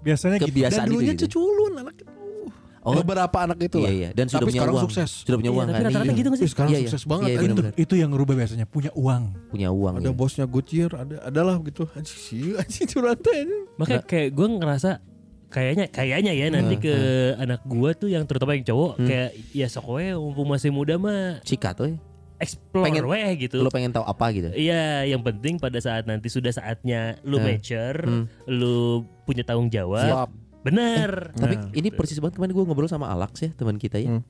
[0.00, 0.54] Biasanya gitu.
[0.54, 1.26] kebiasaan dan dulunya itu.
[1.26, 1.36] gitu.
[1.42, 1.94] ceculun anak
[2.86, 2.94] Oh.
[2.94, 4.08] beberapa anak itu lah Iya iya.
[4.14, 4.84] Dan sudah tapi punya sekarang uang.
[4.86, 5.84] sukses Sudah punya Iya, uang tapi kan.
[5.84, 6.14] rata-rata Iya.
[6.14, 6.46] gitu nggak sih?
[6.46, 6.84] Ih, sekarang Iya, iya.
[6.86, 7.50] sukses banget Iya, anjing.
[7.50, 7.72] benar-benar.
[7.76, 9.22] Itu yang ngerubah biasanya punya uang.
[9.48, 10.14] Punya uang ada ya.
[10.14, 13.18] bosnya Goodyear ada adalah gitu anjing sih anjing curhat.
[13.74, 14.90] Makanya kayak gue ngerasa
[15.48, 16.94] kayaknya kayaknya ya nanti ke
[17.36, 21.38] anak gua tuh yang terutama yang cowok kayak ya sok we mumpung masih muda mah
[21.42, 21.94] Cikat tuh.
[22.36, 23.56] explore Pengen- weh gitu.
[23.56, 24.52] Lo pengen tahu apa gitu?
[24.52, 27.48] Iya, yang penting pada saat nanti sudah saatnya lu Hmm.
[27.48, 28.24] mature, Hmm.
[28.44, 28.76] lu
[29.24, 30.04] punya tanggung jawab.
[30.04, 30.30] Siap.
[30.66, 31.30] Bener.
[31.32, 34.18] Tapi Nah, ini persis banget kemarin gue ngobrol sama Alex ya teman kita ya.
[34.18, 34.22] Hmm.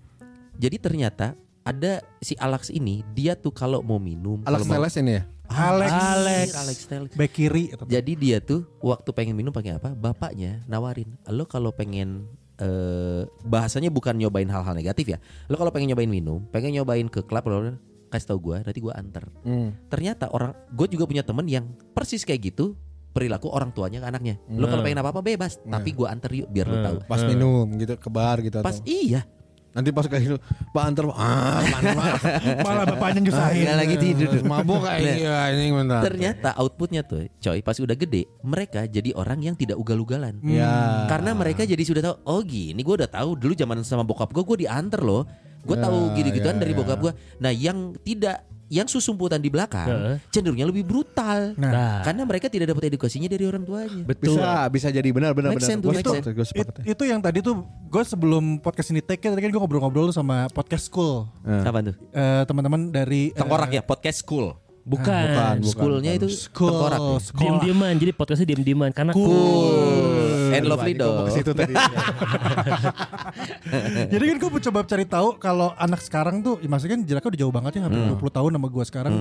[0.57, 1.33] Jadi ternyata
[1.67, 5.23] ada si Alex ini dia tuh kalau mau minum, Alex kalau mau Teles ini ya
[5.51, 5.91] Alex.
[5.91, 7.13] Alex, Alex Teles.
[7.15, 7.71] Back kiri.
[7.87, 9.95] Jadi dia tuh waktu pengen minum pakai apa?
[9.95, 12.27] Bapaknya nawarin, lo kalau pengen
[12.59, 15.19] eh, bahasanya bukan nyobain hal-hal negatif ya.
[15.47, 17.79] Lo kalau pengen nyobain minum, pengen nyobain ke klub, lo
[18.11, 19.25] kasih tau gue, nanti gue anter.
[19.43, 19.75] Hmm.
[19.91, 22.79] Ternyata orang, gue juga punya temen yang persis kayak gitu
[23.17, 24.37] perilaku orang tuanya ke anaknya.
[24.53, 26.97] Lo kalau pengen apa apa bebas, tapi gue anter yuk biar lo tahu.
[27.09, 29.25] pas minum gitu ke bar gitu Pas atau iya,
[29.73, 30.37] nanti pas kayak gitu
[30.73, 31.61] Pak antar ah
[32.65, 33.65] Malah bapaknya nyusahin.
[33.65, 34.29] Nggak lagi tidur.
[34.45, 39.41] mabuk kayak iya ini bentar ternyata outputnya tuh, coy, pas udah gede, mereka jadi orang
[39.41, 40.37] yang tidak ugal-ugalan.
[40.45, 44.33] ya Karena mereka jadi sudah tahu, oh gini gue udah tahu dulu zaman sama bokap
[44.33, 45.25] gue, gue diantar loh.
[45.61, 46.79] Gue Ya, tahu gitu-gituan ya, dari ya.
[46.79, 47.13] bokap gue.
[47.43, 50.17] Nah yang tidak, yang susumputan di belakang, Heeh.
[50.29, 51.55] cenderungnya lebih brutal.
[51.55, 54.03] Nah, Karena mereka tidak dapat edukasinya dari orang tuanya.
[54.03, 54.35] betul.
[54.35, 56.35] bisa bisa jadi benar benar benar sense, Gua make sepakat, sense.
[56.35, 56.85] gua It- sepakat ya.
[56.91, 57.55] itu yang tadi tuh
[57.87, 61.95] gue sebelum podcast ini take tadi kan gue ngobrol-ngobrol sama podcast school Apa tuh?
[62.11, 64.59] Eh, teman-teman dari eh, Tengkorak ya, podcast school.
[64.83, 65.03] Bukan.
[65.03, 65.75] bukan, bukan.
[65.75, 66.99] Schoolnya itu school tengkorak.
[66.99, 67.19] ya?
[67.19, 67.43] sekolah.
[67.43, 67.93] Diem-dieman.
[67.99, 68.91] Jadi podcastnya diem-dieman.
[68.95, 70.36] Karena Cool.
[70.53, 71.27] And lovely dong.
[71.27, 71.75] ke situ tadi
[74.13, 77.41] Jadi kan gue coba cari tahu kalau anak sekarang tuh, ya maksudnya kan jaraknya udah
[77.41, 79.15] jauh banget ya, hampir 20 tahun sama gue sekarang.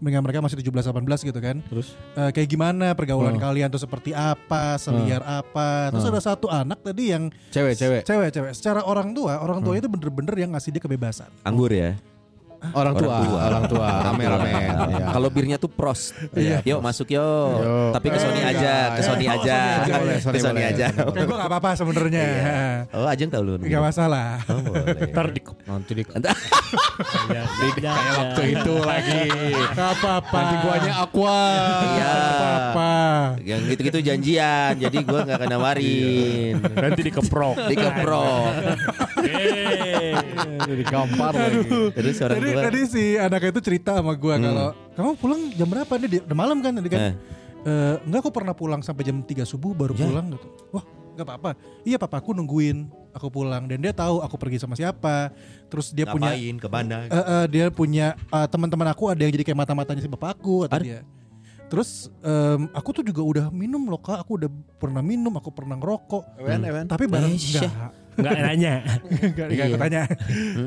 [0.00, 1.56] Dengan mereka masih 17-18 gitu kan.
[1.68, 5.92] terus Eh, kayak gimana pergaulan kalian tuh seperti apa, seliar apa.
[5.94, 8.52] Terus ada satu anak tadi yang cewek cewek cewek-cewek.
[8.56, 11.30] Secara orang tua, orang tuanya itu bener-bener yang ngasih dia kebebasan.
[11.44, 11.96] Anggur ya.
[12.70, 13.40] Orang tua, Orang tua.
[13.40, 14.50] orang tua, rame-rame.
[14.52, 15.06] Iya.
[15.10, 16.12] Kalau birnya tuh pros.
[16.62, 17.24] Yuk masuk yo.
[17.56, 17.76] Yo.
[17.96, 19.02] Tapi ke Sony Eh, aja, ke.
[19.02, 19.58] Sony aja.
[19.80, 20.86] Sony boleh, Sony Ke Sony aja.
[20.92, 22.26] Gue gak apa-apa sebenarnya.
[22.92, 23.52] Oh, Ajeng tahu lu.
[23.64, 24.44] Gak masalah.
[24.46, 24.60] Oh.
[25.08, 26.02] Ntar di Nanti di
[27.30, 27.42] ya, ya,
[27.72, 29.22] kayak waktu itu lagi.
[29.72, 30.36] Gak apa-apa.
[30.36, 31.40] Nanti guanya aqua.
[31.80, 32.12] Iya.
[32.12, 32.92] Gak apa-apa.
[33.40, 36.54] Yang gitu-gitu janjian, jadi gua nggak akan nawarin.
[36.60, 37.56] nanti dikeprok.
[37.72, 38.52] Dikeprok.
[39.22, 40.14] Eh.
[40.70, 41.68] Digampar lagi.
[41.92, 42.62] Terus orang Tadi, tua.
[42.64, 46.08] tadi si anak itu cerita sama gue kalau kamu pulang jam berapa nih?
[46.10, 47.00] Dia- Udah malam kan tadi kan?
[47.00, 47.14] Eh.
[47.60, 50.06] "Eh, enggak aku pernah pulang sampai jam 3 subuh baru Ya.
[50.06, 50.48] pulang gitu.
[50.70, 51.50] Wah nggak apa-apa.
[51.82, 55.34] Iya papaku nungguin aku pulang dan dia tahu aku pergi sama siapa.
[55.68, 56.96] Terus dia punya Ngapain ke mana?
[57.04, 60.80] Eh, eh, dia punya eh, teman-teman aku ada yang jadi kayak mata-matanya si bapakku Ada?
[60.80, 61.00] dia.
[61.70, 65.78] Terus em, aku tuh juga udah minum loh kak, aku udah pernah minum, aku pernah
[65.78, 66.36] ngerokok.
[66.36, 66.84] Ewen, Ewen.
[66.84, 67.72] Tapi barang Eh, enggak, syah.
[68.12, 68.74] Nggak nanya.
[69.24, 69.64] enggak, enggak Iya.
[69.64, 70.02] aku tanya.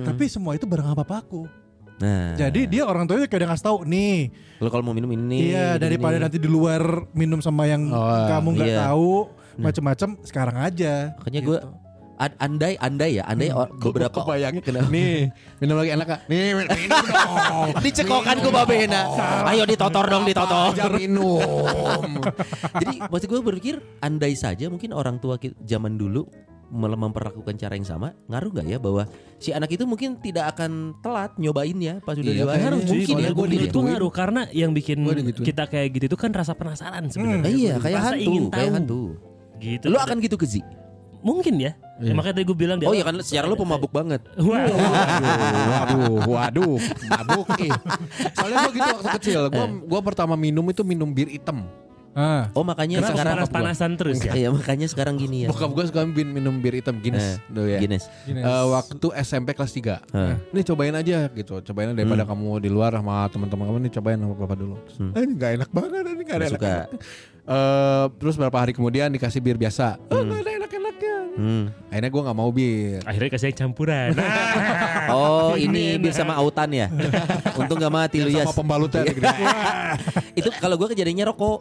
[0.07, 1.43] Tapi semua itu barang apa papaku.
[1.93, 5.53] Nah, Jadi dia orang tuanya kayak udah ngasih tahu nih, lo kalau mau minum ini.
[5.53, 6.23] iya ini, daripada ini.
[6.25, 8.79] nanti di luar minum sama yang Oh, kamu nggak iya.
[8.89, 11.13] tahu macem-macem sekarang aja.
[11.21, 11.67] Makanya gue Gitu.
[11.69, 11.82] ad-
[12.15, 14.61] andai andai ya, andai or- beberapa Kebayangnya
[14.93, 16.19] Nih, minum lagi enak kak.
[16.27, 17.67] Nih, min- minum dong.
[17.85, 19.01] dicekokan ku babena.
[19.45, 20.71] Ayo ditotor dong, ditotor.
[20.71, 21.41] Aja minum.
[22.81, 26.25] Jadi maksud gue berpikir andai saja mungkin orang tua ki- zaman dulu
[26.69, 29.05] malah memperlakukan cara yang sama ngaruh nggak ya bahwa
[29.37, 33.13] si anak itu mungkin tidak akan telat nyobainnya pas udah Iya, dewasa kayaknya Ngaruh mungkin
[33.13, 34.97] ya gue gue ngaruh karena yang bikin
[35.37, 37.45] kita kayak gitu itu kan rasa penasaran sebenarnya.
[37.45, 39.01] iya kayak hantu kayak hantu
[39.61, 39.85] Gitu.
[39.85, 40.59] lu akan gitu ke Zi
[41.23, 41.71] mungkin ya.
[41.95, 46.75] Ya, makanya tadi gue bilang oh iya kan secara lu pemabuk banget Wah, Waduh, waduh,
[47.05, 47.71] mabuk ih.
[48.33, 51.63] Soalnya gue gitu waktu kecil, gue gua pertama minum itu minum bir hitam.
[52.13, 52.45] Ah.
[52.53, 54.33] oh makanya Kenapa sekarang panas-panasan terus ya?
[54.35, 57.81] Iya makanya sekarang gini ya Bokap gue suka min- minum bir hitam Guinness dulu ya.
[57.81, 58.45] Guinness Guinness.
[58.45, 60.37] Eh, waktu SMP kelas 3 Hah.
[60.53, 64.17] Nih cobain aja gitu Cobain aja daripada kamu di luar sama teman-teman kamu nih cobain
[64.19, 65.09] sama bapak dulu Terus, Hmm.
[65.11, 66.69] "Eh, Ini gak enak banget Ini gak suka.
[66.69, 66.87] enak
[67.43, 70.82] Eh, Terus beberapa hari kemudian dikasih bir biasa Oh gak ada enak-enaknya
[71.33, 71.73] Hmm.
[71.89, 73.01] Akhirnya gue gak mau bir.
[73.03, 74.09] Akhirnya kasih yang campuran.
[75.05, 76.87] Oh ini bir sama autan ya?
[77.59, 79.19] Untung gak mati lu ya Sama pembalutnya gitu.
[80.33, 81.59] Itu kalau gue kejadiannya rokok.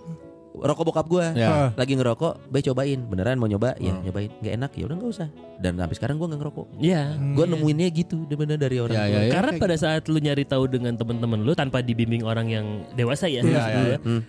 [0.53, 1.73] Rokok bokap gue Ya.
[1.73, 3.01] Lagi ngerokok Be cobain.
[3.03, 3.73] Beneran mau nyoba?
[3.77, 4.29] Ya nyobain.
[4.39, 5.29] Gak enak ya udah gak usah.
[5.57, 6.67] Dan sampai sekarang gue gak ngerokok.
[6.79, 7.03] Iya.
[7.33, 9.11] Gue nemuinnya gitu Bener dari orang Ya, tua.
[9.11, 9.33] ya, ya.
[9.33, 13.41] Karena pada saat lu nyari tahu dengan teman-teman lu tanpa dibimbing orang yang dewasa ya,
[13.41, 13.89] Iya, iya, gue iya.
[13.89, 14.23] ya, Hmm.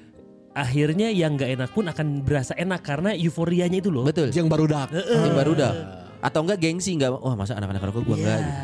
[0.53, 4.05] Akhirnya yang nggak enak pun akan berasa enak karena euforianya itu loh.
[4.05, 5.73] Betul Yang baru dak Yang baru dah
[6.21, 8.45] Atau enggak gengsi enggak Wah masa anak-anak gue enggak Iya.
[8.45, 8.63] gitu.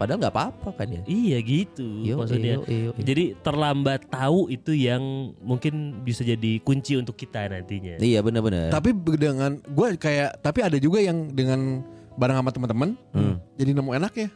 [0.00, 2.56] Padahal nggak apa-apa kan ya Iya gitu Yo, maksudnya.
[2.56, 3.04] iyo, iyo, iyo.
[3.04, 5.02] Jadi terlambat tahu itu yang
[5.40, 7.96] mungkin bisa jadi kunci untuk kita nantinya.
[7.96, 11.84] Iya bener-bener Tapi dengan gue kayak Tapi ada juga yang dengan
[12.16, 13.36] Bareng sama teman-teman Hmm.
[13.56, 14.28] Jadi nemu enak ya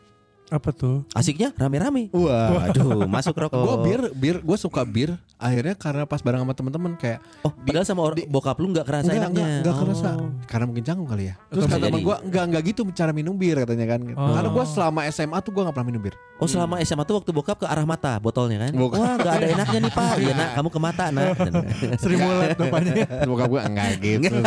[0.47, 1.03] Apa tuh?
[1.11, 5.15] Asiknya rame-rame Wah Waduh masuk rokok Gue bir, bir, gue suka bir.
[5.35, 9.07] Akhirnya karena pas bareng sama temen-temen kayak Oh padahal sama or- bokap lu nggak kerasa
[9.07, 9.81] enggak, enaknya enggak, enggak Oh.
[9.83, 10.09] kerasa.
[10.45, 11.35] Karena mungkin canggung kali ya.
[11.49, 14.01] Terus kata temen gue enggak enggak gitu cara minum bir katanya kan.
[14.15, 14.31] Oh.
[14.31, 16.15] Karena gue selama SMA tuh gue nggak pernah minum bir.
[16.35, 18.97] Oh selama SMA tuh waktu bokap ke arah mata botolnya kan Bukan.
[18.97, 21.25] Wah gak ada enaknya nih pak Iya nak kamu ke mata nak
[22.03, 22.93] Sering mulet bapaknya.
[23.25, 24.35] Bokap gue enggak gitu.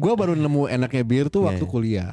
[0.00, 1.70] gue baru nemu enaknya bir tuh waktu Iya.
[1.70, 2.10] kuliah.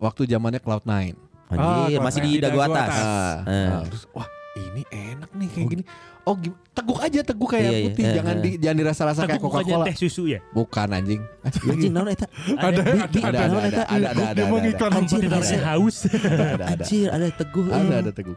[0.00, 1.16] Waktu zamannya Cloud Nine.
[1.50, 3.02] Anjir Ah, masih di di dagu atas, atas.
[3.02, 3.68] Ah, Eh.
[3.68, 5.82] ah, terus wah ini enak nih kayak gini.
[6.20, 7.84] Oh gim- teguk aja teguk kayak Iya, iya.
[7.88, 8.42] putih Eh, jangan eh.
[8.44, 9.84] di jangan dirasa-rasa kayak Coca-Cola.
[9.88, 10.38] teh susu ya?
[10.52, 11.22] Bukan anjing.
[11.64, 15.40] Anjing naon eta Ada, ada, ada, ada, ada, ada, ada, mau Anjir, ada.
[15.66, 15.96] haus.
[16.06, 16.64] ada, ada, ada.
[16.76, 18.36] Anjir ada teguh ada ada teguh.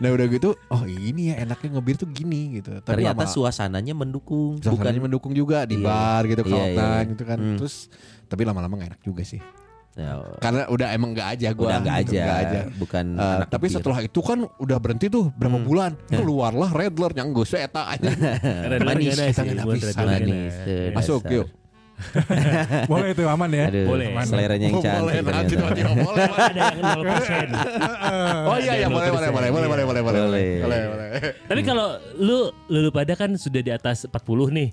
[0.00, 2.74] Nah udah gitu, oh ini ya enaknya ngebir tuh gini gitu.
[2.80, 5.84] Tapi Ternyata suasananya mendukung suasananya Bukan mendukung juga di Iya.
[5.84, 7.10] bar gitu, Iya, Cloud iya, Nine iya.
[7.12, 7.38] gitu kan.
[7.38, 7.56] Hmm.
[7.56, 7.74] Terus
[8.24, 9.38] tapi lama-lama gak enak juga sih.
[9.98, 11.66] Ya, Karena udah emang gak aja gua.
[11.66, 12.60] Udah nggak gitu, aja, nggak aja.
[12.78, 13.74] Bukan anak tapi bir.
[13.74, 15.66] setelah itu kan udah berhenti tuh berapa Hmm.
[15.66, 18.06] bulan keluarlah Redler yang gue eta aja
[18.86, 19.66] Manis, Manis, kita nggak
[19.98, 21.50] manis, eh, masuk yuk
[22.86, 23.66] Boleh itu aman ya.
[23.66, 24.06] Aduh, Boleh.
[24.22, 28.46] seleranya yang Oh, cantik boleh nah, tiba-tiba boleh Ada yang 0%.
[28.46, 30.48] oh iya iya boleh boleh boleh boleh boleh boleh boleh Boleh.
[30.62, 31.08] boleh boleh
[31.50, 32.38] Tapi kalau lu
[32.70, 34.14] lu pada kan sudah di atas 40
[34.54, 34.66] nih.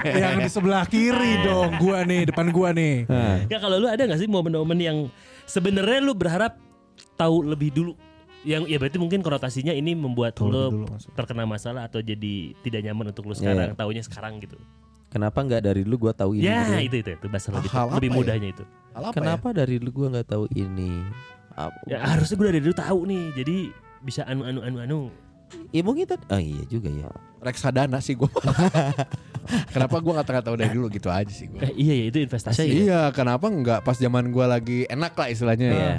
[0.00, 3.04] Yang di sebelah kiri dong, gua nih, depan gua nih.
[3.46, 4.98] Ya kalau lu ada gak sih momen-momen yang
[5.44, 6.56] sebenarnya lu berharap
[7.14, 7.92] tahu lebih dulu?
[8.40, 12.56] Yang ya berarti mungkin konotasinya ini membuat Tahu lu lebih dulu terkena masalah atau jadi
[12.58, 13.76] tidak nyaman untuk lu Iya, sekarang, iya.
[13.76, 14.56] taunya sekarang gitu.
[15.10, 16.46] Kenapa nggak dari dulu gua tahu ini?
[16.46, 16.80] ya, gitu?
[16.80, 18.16] itu itu itu bahasa lebih, Hal apa lebih ya?
[18.16, 18.64] mudahnya itu.
[18.90, 20.92] Hal apa Kenapa dari dulu gua nggak tahu ini?
[21.50, 23.24] Apa- Ya harusnya gue dari dulu tahu nih.
[23.36, 23.56] Jadi
[24.00, 25.00] bisa anu anu anu anu.
[25.68, 26.24] Ya mungkin tadi.
[26.30, 27.10] Oh iya juga ya.
[27.40, 28.28] Reksadana sih gue.
[29.74, 31.58] kenapa gue nggak tahu dari dulu gitu aja sih gue.
[31.58, 32.60] Eh, iya ya itu investasi.
[32.60, 32.64] ya.
[32.70, 35.74] Iya, kenapa nggak pas zaman gue lagi enak lah istilahnya ya.
[35.74, 35.94] Iya.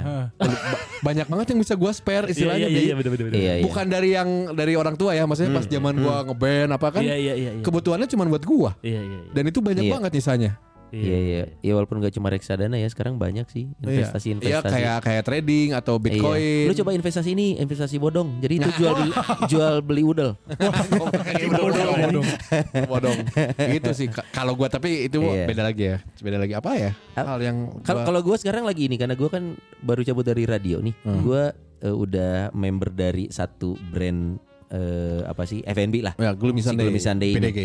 [1.02, 2.66] Banyak banget yang bisa gue spare Iya istilahnya.
[2.70, 2.94] iya iya.
[3.28, 3.64] Iya iya.
[3.66, 7.02] Bukan dari yang dari orang tua ya, maksudnya pas zaman gue ngeband apa kan.
[7.02, 7.50] Iya iya iya.
[7.58, 7.62] iya.
[7.66, 8.70] Kebutuhannya cuma buat gue.
[8.86, 9.18] Iya iya.
[9.20, 9.30] iya.
[9.34, 9.92] Dan itu banyak Iya.
[9.98, 10.52] banget nyisanya.
[10.92, 11.42] Iya iya.
[11.58, 14.68] Ya walaupun gak cuma reksadana ya, sekarang banyak sih Iya, investasi-investasi.
[14.70, 16.04] kayak kayak trading atau Iya.
[16.04, 16.64] Bitcoin.
[16.68, 18.36] Lu coba investasi ini, investasi bodong.
[18.38, 19.12] Jadi itu jual beli,
[19.50, 20.30] jual beli udel.
[21.48, 22.26] bodong, bodong.
[22.86, 23.18] bodong.
[23.70, 24.06] Gitu sih.
[24.06, 25.46] Ka- Kalau gua tapi itu Iya.
[25.46, 25.96] beda lagi ya.
[26.18, 26.90] Beda lagi apa ya?
[27.14, 30.44] Hal yang Kalau gua- kalau gue sekarang lagi ini karena gue kan baru cabut dari
[30.44, 30.94] radio nih.
[31.02, 31.20] Hmm.
[31.20, 31.42] Gue
[31.82, 36.14] udah member dari satu brand eh, apa sih F&B lah.
[36.16, 36.84] ya Gloomy si Sunday.
[36.86, 37.40] Gloomy Sunday ini.
[37.42, 37.60] PDG.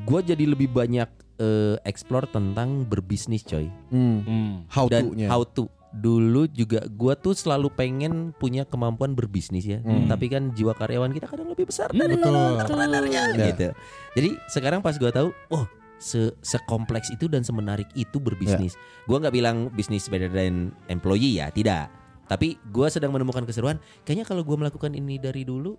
[0.00, 1.06] Gue jadi lebih banyak
[1.40, 4.20] eh, explore tentang berbisnis coy Hmm.
[4.22, 4.52] Hmm.
[4.68, 5.26] How dan to-nya.
[5.26, 5.66] how to.
[5.90, 9.80] Dulu juga gue tuh selalu pengen punya kemampuan berbisnis ya.
[9.80, 10.06] Hmm.
[10.06, 12.30] Tapi kan jiwa karyawan kita kadang lebih besar dari Betul.
[12.54, 13.46] entrepreneurnya Ya.
[13.50, 13.68] gitu.
[14.14, 15.66] Jadi sekarang pas gue tahu, oh
[15.98, 18.72] se sekompleks itu dan semenarik itu berbisnis.
[19.04, 21.92] Gua nggak bilang bisnis better than employee ya, tidak.
[22.24, 23.76] Tapi gua sedang menemukan keseruan.
[24.02, 25.76] Kayaknya kalau gua melakukan ini dari dulu,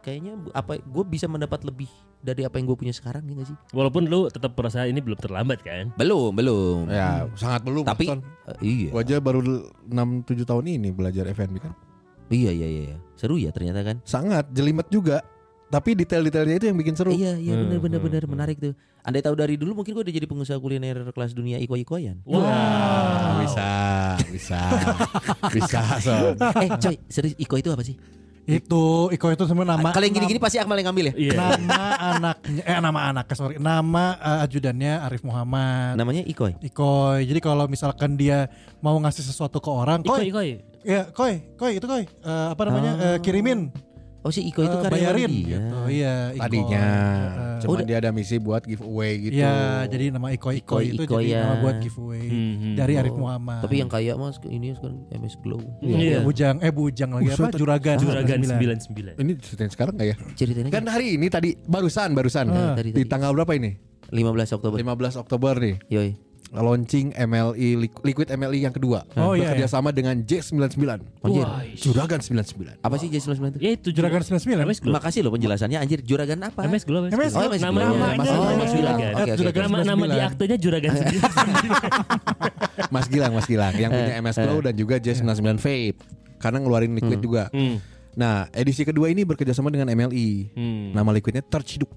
[0.00, 1.88] kayaknya apa gue bisa mendapat lebih
[2.20, 3.56] dari apa yang gue punya sekarang ya gak sih?
[3.72, 5.92] Walaupun lu tetap merasa ini belum terlambat kan?
[5.96, 6.88] Belum, belum.
[6.92, 7.84] Ya, sangat belum.
[7.88, 8.90] Tapi eh, iya.
[8.92, 11.72] Gua aja baru 6 7 tahun ini belajar F&B kan.
[12.30, 12.98] Iya, iya, iya, iya.
[13.18, 13.96] Seru ya ternyata kan?
[14.04, 15.24] Sangat jelimet juga.
[15.70, 17.14] Tapi detail-detailnya itu yang bikin seru.
[17.14, 18.32] Iya, iya Hmm, benar benar hmm, benar hmm.
[18.34, 18.74] menarik tuh.
[19.06, 22.26] Andai tahu dari dulu mungkin gue udah jadi pengusaha kuliner kelas dunia iko-ikoyan.
[22.26, 23.70] Ah, bisa,
[24.34, 24.60] bisa,
[25.54, 25.80] bisa.
[26.02, 26.34] Son.
[26.58, 27.94] eh, coy, serius iko itu apa sih?
[28.46, 29.92] Itu Iko itu semua nama.
[29.92, 31.14] Kalau yang gini-gini pasti Akmal yang ngambil ya?
[31.16, 31.32] Iya.
[31.36, 31.82] Nama
[32.16, 35.94] anaknya, eh nama anaknya sorry, nama eh, ajudannya Arif Muhammad.
[35.94, 36.56] Namanya Ikoy.
[36.58, 37.24] Ikoy.
[37.24, 38.48] Jadi kalau misalkan dia
[38.80, 40.50] mau ngasih sesuatu ke orang, Ikoi, Koy, ikoi.
[40.82, 43.06] ya Koy, Koy itu Koy, Eh, apa namanya, Ah.
[43.14, 43.70] Eh, kirimin,
[44.20, 45.48] Oh si Iko itu Eh, karyawan bayarin, dia.
[45.56, 45.76] gitu.
[45.88, 46.42] Iya, Ikoy.
[46.42, 47.84] Tadinya Eh, cuma Udah.
[47.84, 49.32] dia ada misi buat giveaway gitu.
[49.34, 49.54] Iya,
[49.86, 51.40] jadi nama Ikoy Ikoy itu Ikoy jadi ya.
[51.42, 52.74] nama buat giveaway Hmm, hmm.
[52.76, 53.18] dari Arif Oh.
[53.18, 53.60] Muhammad.
[53.60, 55.60] Tapi yang kaya mas ini sekarang MS Glow.
[55.80, 56.18] Iya, Iya.
[56.20, 57.36] Bujang, eh Bujang lagi apa?
[57.42, 57.56] Buset.
[57.56, 57.96] Juragan.
[57.96, 58.76] Juragan 99.
[58.82, 59.16] 99.
[59.16, 60.16] Ini ceritain sekarang nggak ya?
[60.34, 60.72] Ceritain aja.
[60.74, 62.76] Kan hari ini tadi barusan barusan Ah.
[62.76, 63.08] Tadi, di tadi.
[63.08, 63.72] tanggal berapa ini?
[64.10, 64.76] 15 Oktober.
[64.76, 65.76] 15 Oktober nih.
[65.88, 66.10] Yoi.
[66.50, 69.06] Launching MLI Liqu- Liquid MLI yang kedua.
[69.14, 70.82] Oh, iya, Bekerja sama dengan J99.
[71.22, 71.46] Anjir.
[71.46, 72.82] Wah, Juragan 99.
[72.82, 73.58] Apa sih J99 itu?
[73.62, 74.58] Ya itu Juragan 99.
[74.58, 74.94] MS Glow.
[74.98, 76.66] Makasih loh penjelasannya anjir juragan apa?
[76.66, 77.06] MS Glow.
[77.06, 77.38] MS Glow.
[77.38, 77.70] Oh, MS Glow.
[77.70, 78.34] Namanya.
[78.34, 78.74] Oh, MS Juragan.
[78.74, 79.12] Juragan.
[79.14, 80.26] Oke, oke, Juragan Nama nama di 99.
[80.26, 81.10] aktenya Juragan 99.
[82.94, 85.98] Mas Gilang, Mas Gilang yang punya MS Glow dan juga J99 Vape.
[86.40, 87.46] Karena ngeluarin liquid juga.
[87.52, 87.78] Hmm.
[88.10, 90.50] Nah, edisi kedua ini bekerja sama dengan MLI.
[90.50, 90.86] Hmm.
[90.92, 91.94] Nama liquidnya Terciduk.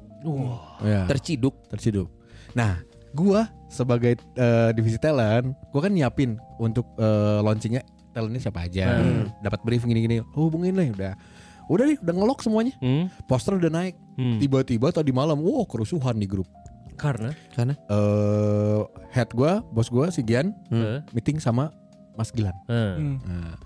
[0.79, 1.57] Ya, Terciduk.
[1.67, 2.07] Terciduk.
[2.53, 7.82] Nah, gua sebagai eh, divisi talent, gua kan nyiapin untuk eh, launchingnya
[8.13, 9.02] talentnya siapa aja.
[9.02, 9.30] Hmm.
[9.41, 11.13] Dapat brief gini-gini, hubungin lah udah.
[11.71, 12.73] Udah nih, udah ngelok semuanya.
[12.84, 13.08] Hmm.
[13.26, 13.95] Poster udah naik.
[14.19, 14.38] Hmm.
[14.38, 16.45] Tiba-tiba tadi malam, wow kerusuhan di grup.
[16.93, 18.82] Karena Karena Eh
[19.17, 21.73] head gua, bos gua si Gian eh, meeting sama
[22.13, 22.54] Mas Gilang.
[22.69, 22.93] eh.
[23.02, 23.17] Hmm.
[23.26, 23.58] Nah,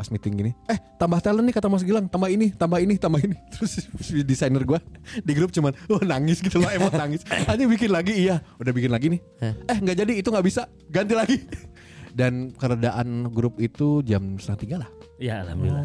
[0.00, 3.20] pas meeting gini, eh tambah talent nih kata Mas Gilang, tambah ini, tambah ini, tambah
[3.20, 3.36] ini.
[3.52, 3.84] Terus
[4.24, 4.80] desainer gua
[5.20, 7.20] di grup cuman, oh nangis gitu loh, emot nangis.
[7.52, 9.20] Hanya bikin lagi, iya, udah bikin lagi nih.
[9.44, 11.36] Eh nggak jadi, itu nggak bisa, ganti lagi.
[12.16, 14.90] Dan keredaan grup itu jam setengah tiga lah.
[15.20, 15.84] Ya alhamdulillah.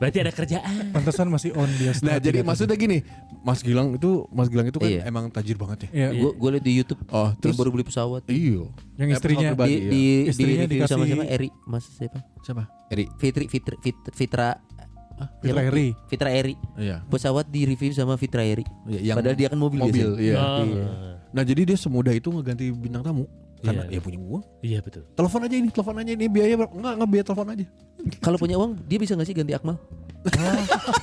[0.00, 0.90] Berarti ada kerjaan.
[0.90, 1.92] Pantesan masih on dia.
[2.00, 3.04] Nah jadi maksudnya gini,
[3.40, 5.04] Mas Gilang itu, Mas Gilang itu kan Iya.
[5.04, 5.88] emang tajir banget ya.
[5.92, 7.00] Iya, gue gue liat di YouTube.
[7.06, 8.24] Oh, Terus baru beli pesawat.
[8.26, 8.64] Iya.
[8.96, 9.90] Yang istrinya Di di, iya.
[9.92, 11.24] di Istrinya review sama dikasih- siapa?
[11.28, 12.18] Eri, Mas siapa?
[12.40, 12.62] siapa?
[12.88, 13.04] Eri.
[13.14, 15.60] Fitri Fitri Fit- Fitra Fitra siapa?
[15.62, 15.88] Eri.
[16.08, 16.54] Fitra Eri.
[16.74, 16.96] Iya.
[17.04, 18.64] Pesawat di review sama Fitra Eri.
[18.88, 20.24] Iya, Yang Padahal dia kan mobil, mobil, biasanya.
[20.24, 20.36] iya.
[20.40, 20.64] Oh.
[21.30, 23.28] Nah jadi dia semudah itu ngeganti bintang tamu
[23.60, 23.90] karena Iya.
[23.90, 24.42] dia punya uang.
[24.60, 25.02] Iya betul.
[25.10, 26.72] Telepon aja ini, telepon aja ini biaya berapa?
[26.72, 27.64] Enggak, enggak biaya telepon aja.
[28.18, 29.76] Kalau punya uang dia bisa nggak sih ganti Akmal?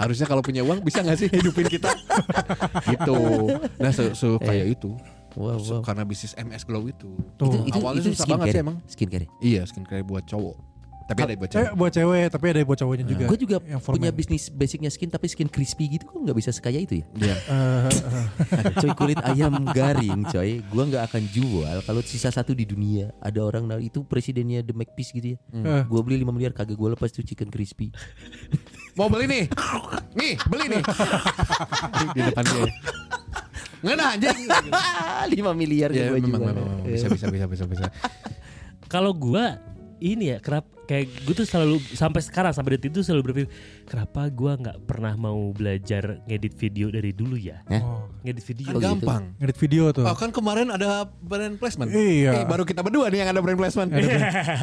[0.00, 1.90] Harusnya kalau punya uang bisa nggak sih hidupin kita?
[2.92, 3.14] gitu.
[3.76, 4.90] Nah, se, se- kayak itu.
[5.30, 5.80] Wow, wow.
[5.80, 7.06] karena bisnis MS Glow itu.
[7.36, 7.46] Tuh.
[7.46, 8.50] Itu itu Awalnya itu susah banget skincare.
[8.50, 8.76] sih emang.
[8.84, 9.26] Skincare.
[9.38, 10.56] Iya, skincare buat cowok.
[11.10, 11.70] Tapi ada buat Eh, cewek.
[11.74, 13.24] buat cewek, tapi ada buat cowoknya juga.
[13.26, 16.78] Gue juga Yang punya bisnis basicnya skin tapi skin crispy gitu kok nggak bisa sekaya
[16.78, 17.04] itu ya?
[17.18, 17.36] Iya.
[17.36, 22.62] Eh, eh, coy kulit ayam garing coy Gua nggak akan jual kalau sisa satu di
[22.62, 25.82] dunia Ada orang nah, itu presidennya The McPiece gitu ya eh.
[25.84, 27.90] Gue beli 5 miliar kagak gue lepas tuh chicken crispy
[28.98, 29.44] Mau beli nih?
[30.12, 30.82] Nih, beli nih.
[32.14, 32.66] Di depan dia.
[33.80, 34.38] Ngena anjing.
[35.30, 36.78] 5 miliar Ya, gue memang, memang, memang.
[36.84, 37.86] bisa bisa bisa bisa bisa.
[38.86, 39.62] Kalau gua
[40.00, 43.48] ini ya kenapa kayak gue tuh selalu sampai sekarang sampai detik itu selalu berpikir
[43.84, 47.78] kenapa gue nggak pernah mau belajar ngedit video dari dulu ya Hah?
[47.78, 48.82] Oh, ngedit video Kan gitu.
[48.82, 49.22] gampang.
[49.36, 50.02] ngedit video tuh.
[50.02, 51.88] Oh kan kemarin ada brand placement.
[51.88, 52.32] Iya.
[52.32, 53.88] Eh, baru kita berdua nih yang ada brand placement.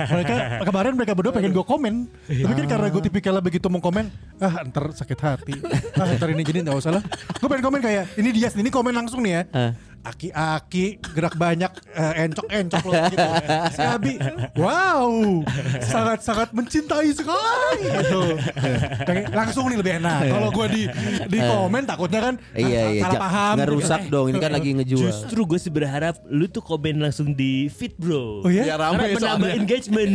[0.10, 1.96] mereka kemarin mereka berdua pengen gue komen
[2.28, 5.54] tapi kan karena gue tipikalnya begitu mau komen ah ntar sakit hati
[5.96, 8.92] ah ntar ini jadi nggak usah lah gue pengen komen kayak ini dia ini komen
[8.92, 9.72] langsung nih ya Ah.
[10.08, 13.28] Aki-aki gerak banyak eh, encok-encok loh gitu
[13.72, 14.14] si Abi
[14.56, 15.10] wow
[15.82, 18.24] sangat-sangat mencintai sekali gitu
[19.32, 20.84] langsung nih lebih enak kalau gue di
[21.28, 23.78] di komen takutnya kan ah, Iya iya, salah paham nggak gitu.
[23.80, 24.26] rusak dong.
[24.28, 25.02] Ini kan lagi ngejual.
[25.02, 28.44] Justru gue sih berharap lu tuh komen langsung di feed bro.
[28.44, 28.64] Oh ya?
[28.66, 29.56] Biar rame Karena menambah soalnya.
[29.56, 30.12] engagement.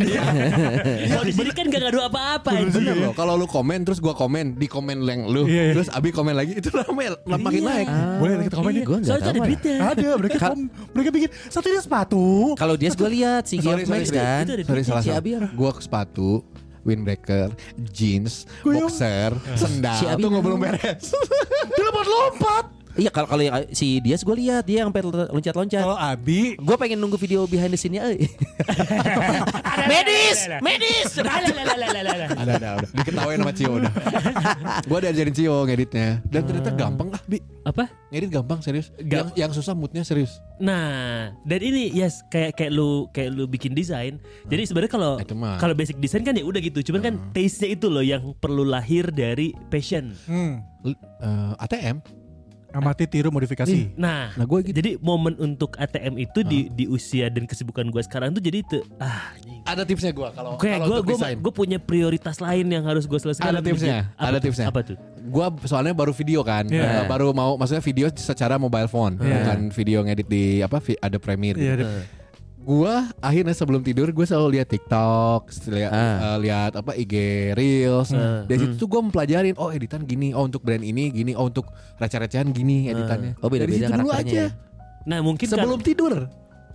[1.11, 2.51] Kalau di sini kan gak ngadu apa-apa.
[2.73, 5.73] Bener loh, kalau lu komen terus gua komen di komen yang lu, Iya, iya.
[5.75, 7.69] terus Abi komen lagi itu rame, makin Iya.
[7.69, 7.87] naik.
[8.19, 9.47] boleh kita komen Iya, ya Soalnya ada lah.
[9.85, 14.45] Ada mereka kom- mereka bikin satunya sepatu Kalau dia gue lihat si sorry, Max kan.
[14.47, 15.03] Sorry salah?
[15.51, 16.43] Gua ke sepatu,
[16.83, 17.51] windbreaker,
[17.87, 19.97] jeans, boxer, sendal.
[19.97, 21.11] Si Abi Tunggu belum beres.
[21.69, 25.81] dia lompat-lompat Iya kalau kalau yang si Dias gue lihat dia sampai loncat-loncat.
[25.81, 28.05] kalau Abi Gue pengen nunggu video behind the scene-nya.
[28.07, 28.29] eh.
[29.87, 31.09] medis, medis.
[31.17, 32.89] Ada ada udah.
[32.93, 33.93] Diketawain sama Cio udah.
[34.85, 37.41] gua diajarin Cio ngeditnya dan ternyata gampang lah, Bi.
[37.63, 37.87] Apa?
[38.11, 38.91] Ngedit gampang serius.
[38.99, 40.43] Yang yang susah moodnya serius.
[40.59, 44.19] Nah, dan ini yes kayak kayak lu kayak lu bikin desain.
[44.47, 45.57] Jadi sebenarnya kalau mah.
[45.57, 46.83] kalau basic desain kan ya udah gitu.
[46.85, 50.13] Cuman kan taste-nya itu loh yang perlu lahir dari passion.
[50.27, 50.55] hmm.
[50.83, 52.22] L- eh, ATM.
[52.73, 54.75] Amati tiru modifikasi Nah, Nah, gue gitu.
[54.75, 58.83] jadi momen untuk ATM itu di di usia dan kesibukan gue sekarang tuh jadi tuh
[58.99, 59.61] ah anjing.
[59.63, 63.17] Ada tipsnya gua kalau kayak kalau gue gue gue punya prioritas lain yang harus gue
[63.17, 63.53] selesaikan.
[63.55, 64.67] Ada tipsnya, Apa ada tipsnya.
[64.69, 64.97] Apa tuh?
[65.23, 67.05] Gua soalnya baru video kan, Iya.
[67.05, 69.37] Eh, baru mau maksudnya video secara mobile phone, Iya.
[69.39, 71.59] bukan video ngedit di apa ada Premiere.
[71.61, 71.85] Iya, gitu.
[71.87, 72.22] ada-
[72.63, 76.17] Gua akhirnya sebelum tidur gue selalu lihat TikTok, lihat Ah.
[76.29, 77.15] eh, lihat apa IG
[77.53, 78.15] Reels.
[78.47, 81.67] Dari situ tuh gue mempelajarin, oh editan gini, oh untuk brand ini gini, oh untuk
[81.97, 83.35] receh-recehan gini editannya.
[83.39, 84.31] Oh, beda-beda Dari situ dulu aja.
[84.39, 84.49] ya.
[85.03, 86.15] Nah mungkin Sebelum tidur.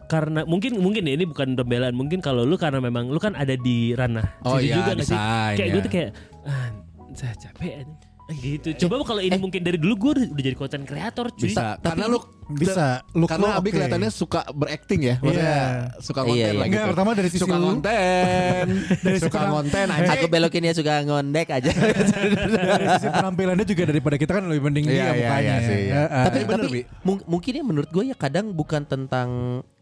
[0.06, 3.52] karena mungkin mungkin ya ini bukan pembelaan mungkin kalau lu karena memang lu kan ada
[3.54, 5.12] di ranah Oh iya, juga nggak sih?
[5.12, 5.74] desain, kayak ya.
[5.74, 6.10] gue tuh kayak
[6.44, 6.68] ah,
[7.12, 8.07] saya capek aja.
[8.30, 11.80] Gitu coba kalau ini mungkin dari dulu gue udah, udah jadi konten kreator cuy Bisa.
[11.80, 13.76] Karena lu bisa look karena lo Abi oke.
[13.76, 15.68] kelihatannya suka berakting ya, maksudnya Iya.
[16.00, 16.52] suka konten Iya, iya.
[16.54, 16.92] lah Enggak, gitu.
[16.92, 17.66] pertama dari sisi suka lu.
[17.66, 18.66] konten,
[19.06, 20.10] Dari suka konten aja.
[20.10, 21.72] Aku belokin ya suka ngondek aja.
[22.72, 25.80] dari sisi penampilannya juga daripada kita kan lebih mending Iya, dia iya, mukanya iya sih,
[25.82, 25.96] iya.
[25.98, 26.24] Heeh.
[26.24, 29.30] tapi bener, tapi mung- mungkin ya menurut gue ya kadang bukan tentang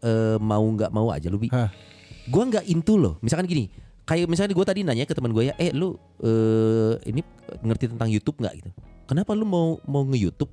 [0.00, 1.46] eh, mau nggak mau aja lu bi.
[1.48, 1.70] Hah.
[2.24, 3.14] Gue nggak into loh.
[3.20, 3.70] Misalkan gini,
[4.02, 7.22] kayak misalnya gue tadi nanya ke teman gue ya, eh lu eh, ini
[7.60, 8.70] ngerti tentang YouTube nggak gitu?
[9.06, 10.52] Kenapa lu mau mau nge YouTube?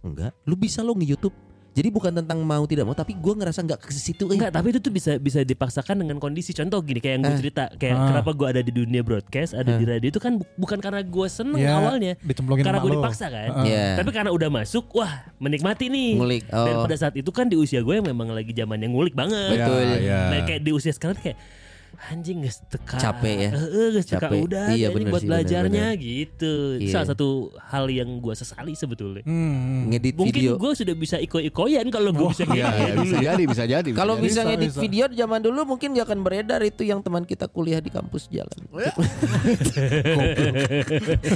[0.00, 1.36] Enggak, lu bisa lo nge YouTube.
[1.74, 4.30] Jadi bukan tentang mau tidak mau, tapi gue ngerasa nggak ke situ.
[4.30, 4.38] Eh.
[4.38, 6.54] Enggak, tapi itu tuh bisa bisa dipaksakan dengan kondisi.
[6.54, 7.40] Contoh gini kayak yang gue Eh.
[7.42, 8.06] cerita, kayak Ah.
[8.14, 9.82] kenapa gue ada di dunia broadcast, ada Eh.
[9.82, 12.14] di radio itu kan bu- bukan karena gue seneng Ya, awalnya,
[12.62, 13.50] karena gue dipaksa kan.
[13.58, 13.66] Heeh.
[13.66, 13.86] Iya.
[13.98, 16.14] Tapi karena udah masuk, wah menikmati nih.
[16.14, 16.86] Ngulik, Dan oh.
[16.86, 19.58] pada saat itu kan di usia gue memang lagi zaman yang ngulik banget.
[19.58, 19.98] Betul.
[19.98, 20.30] Iya.
[20.30, 21.34] Nah kayak di usia sekarang kayak
[22.04, 23.50] anjing gak teka Capek ya.
[23.90, 24.38] Geus teka Capek.
[24.42, 26.90] udah Iya, ini bener buat sih, bener, belajarnya gitu Iya.
[26.90, 27.28] Salah satu
[27.60, 29.88] hal yang gue sesali sebetulnya Hmm.
[29.88, 30.50] ngedit Mungkin video.
[30.56, 33.88] gue sudah bisa iko-ikoyan kalau gue bisa Iya, iya, bisa jadi, bisa jadi.
[33.90, 34.80] Kalau bisa Bisa, ngedit bisa.
[34.80, 38.58] video zaman dulu mungkin gak akan beredar itu yang teman kita kuliah di kampus jalan.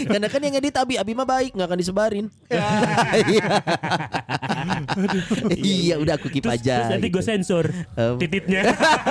[0.09, 2.25] Karena kan yang ngedit Abi, Abi mah baik nggak akan disebarin.
[2.49, 3.45] Iya.
[5.55, 6.75] iya, udah aku keep Terus, aja.
[6.81, 7.29] terus nanti gue gitu.
[7.29, 8.17] sensor Em.
[8.19, 8.63] tititnya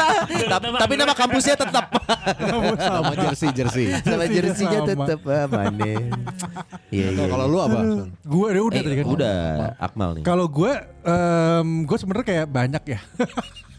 [0.49, 1.85] tapi, tapi nama kampusnya tetap
[2.79, 3.85] sama jersey jersey.
[3.93, 5.85] sama Jersey-nya jersinya tetap mana.
[6.89, 7.25] Iya, iya.
[7.27, 7.77] Kalau lu apa?
[8.25, 9.05] Gue ya udah Eh, tadi kan.
[9.07, 9.37] udah
[9.77, 10.23] Akmal nih.
[10.25, 10.73] Kalau gue,
[11.85, 12.99] gue sebenarnya kayak banyak ya.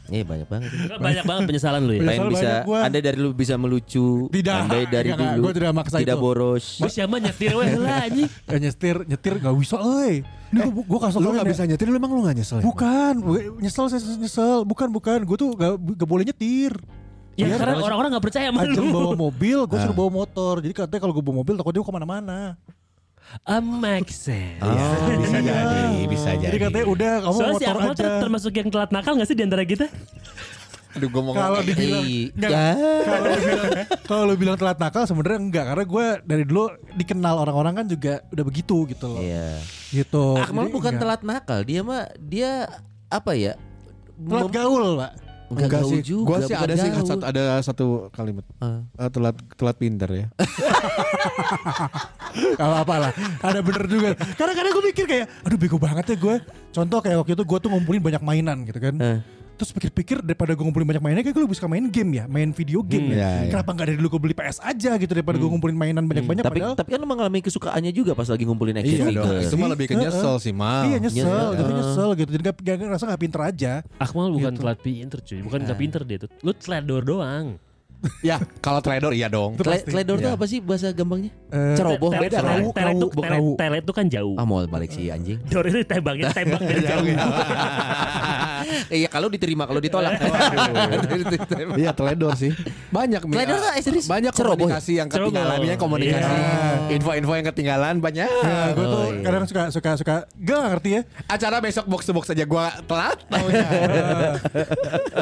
[0.09, 0.73] Iya banyak banget.
[0.97, 2.01] Banyak banget penyesalan lu ya.
[2.01, 2.81] Pengen Penyesalan bisa gua.
[2.81, 4.57] Anda dari lu bisa melucu, Tidak.
[4.65, 6.25] Anda dari Enggak, dulu gua tidak maksa tidak itu.
[6.25, 6.65] boros.
[6.81, 9.77] Gue siapa nyetir weh lah anjing Eh, nyetir, nyetir gak bisa,
[10.09, 10.25] eh.
[10.49, 12.57] Ini gue, gue kasih Lu gak bisa nyetir, lu emang lu gak nyesel?
[12.57, 12.65] ya?
[12.65, 14.65] Bukan, gue nyesel, saya nyesel.
[14.65, 15.19] Bukan, bukan.
[15.29, 16.73] Gue tuh gak, gak boleh nyetir.
[17.39, 20.55] Ya Iya, karena orang-orang gak percaya sama Ajeng bawa lu mobil, gue suruh bawa motor.
[20.59, 22.59] Jadi katanya kalau gue bawa mobil, takut dia ke mana-mana.
[23.45, 26.49] Ah, make sense Iya, bisa jadi, bisa jadi.
[26.49, 28.01] Jadi katanya udah kamu Soalnya si motor Akmal aja.
[28.01, 29.87] ter- termasuk yang telat nakal gak sih di antara kita?
[30.91, 31.69] Aduh, gue mau Kalau ngomong.
[31.69, 32.27] dibilang Iya.
[32.33, 32.67] enggak, Ya.
[33.05, 33.69] kalau lu bilang
[34.03, 36.65] kalau lu bilang telat nakal sebenarnya enggak karena gue dari dulu
[36.97, 39.21] dikenal orang-orang kan juga udah begitu gitu loh.
[39.21, 39.61] Iya.
[39.93, 40.25] Gitu.
[40.35, 41.03] Akmal Jadi bukan enggak.
[41.05, 42.51] telat nakal, dia mah dia
[43.07, 43.55] apa ya?
[44.19, 45.13] telat gaul, Pak.
[45.49, 46.27] Enggak Enggak sih, juga.
[46.29, 47.09] gua sih ada sih gaul.
[47.09, 48.85] satu, ada satu kalimat Ah.
[49.01, 50.27] Eh, telat telat pinter ya.
[52.59, 53.13] Gak apa-apa lah.
[53.41, 54.09] Ada bener juga.
[54.37, 56.37] Karena kadang gue mikir kayak, aduh bego banget ya gue.
[56.71, 58.95] Contoh kayak waktu itu gue tuh ngumpulin banyak mainan gitu kan.
[59.01, 59.19] Eh.
[59.59, 62.51] Terus pikir-pikir daripada gue ngumpulin banyak mainan Kayak gue lebih suka main game ya Main
[62.51, 63.51] video game Hmm, ya iya, iya.
[63.51, 66.59] Kenapa gak dari dulu gue beli PS aja gitu Daripada gue ngumpulin mainan banyak-banyak Tapi
[66.59, 69.39] Padahal tapi kan lu mengalami kesukaannya juga pas lagi ngumpulin action Iya figure.
[69.43, 70.83] Itu mah lebih ke nyesel sih, Mal.
[70.87, 71.49] Iya nyesel, Nyesel.
[71.53, 72.31] gitu nyesel gitu.
[72.31, 73.73] Jadi gak, gak, gak ngerasa gak pinter aja.
[73.97, 74.61] Akmal bukan Gitu.
[74.61, 76.31] telat pinter cuy, bukan nggak pinter dia tuh.
[76.41, 77.47] Lu teledor doang.
[78.21, 79.55] Ya, kalau trader iya dong.
[79.55, 79.67] Itu.
[79.67, 80.39] Teledor tuh Iya.
[80.39, 81.35] apa sih bahasa gampangnya?
[81.51, 82.63] Eh, Ceroboh beda kan?
[83.59, 84.35] Telet tuh kan jauh.
[84.35, 85.43] Ah mau balik si anjing.
[85.51, 87.07] Dor itu tembaknya tembak dari jauh.
[88.91, 90.19] Iya kalau diterima kalau ditolak.
[91.75, 92.53] Iya, teledor sih.
[92.89, 93.25] Banyak.
[93.25, 94.07] Teledor tuh, eh, serius?
[94.07, 95.33] banyak Ceroboh komunikasi yang Ceroboh.
[95.33, 96.31] ketinggalan, ya komunikasi.
[96.31, 96.57] Iya.
[96.93, 98.29] Info-info yang ketinggalan banyak.
[98.29, 99.23] Ya, gue tuh Oh, iya.
[99.23, 101.01] kadang suka suka suka gak gak ngerti ya.
[101.27, 103.67] Acara besok box to box aja gua telat taunya.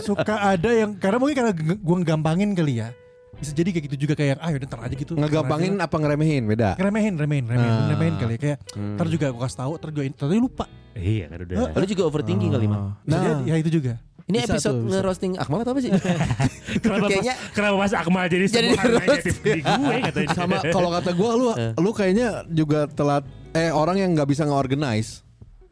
[0.00, 2.88] Suka ada yang karena mungkin karena gue gampangin kali ya.
[3.36, 5.12] Bisa jadi kayak gitu juga kayak ah yaudah ntar aja gitu.
[5.12, 6.74] Ngegampangin apa ngeremehin beda.
[6.74, 7.88] Ngeremehin, remehin, remehin, Ah.
[7.92, 8.40] remehin kali ya.
[8.40, 8.58] Kayak
[8.96, 10.64] ntar juga gue kasih tahu, ntar gue ntar lupa.
[10.96, 11.56] Iya kan udah.
[11.70, 12.96] Lu juga overthinking kali mah.
[13.04, 14.00] Nah, jadi, ya itu juga.
[14.26, 14.90] Ini Bisa episode tuh, bisa.
[14.90, 15.90] nge-roasting Akmal atau apa sih?
[16.82, 20.28] Kenapa Kayaknya mas, kenapa mas Akmal jadi Jadi semua negatif di gue katanya.
[20.34, 21.46] sama kalau kata gua lu
[21.76, 25.22] lu kayaknya juga telat eh orang yang nggak bisa nge-organize.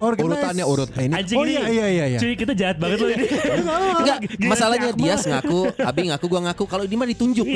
[0.04, 0.36] Organize.
[0.36, 0.88] Urutannya urut.
[0.94, 1.52] Eh, ini Anjing Oh ini.
[1.56, 2.04] iya iya iya.
[2.12, 2.18] iya.
[2.20, 3.26] Cuy kita jahat banget loh ini.
[4.04, 6.64] Enggak, masalahnya dia ngaku, Abi ngaku, gua ngaku.
[6.68, 7.46] Kalau ini mah ditunjuk.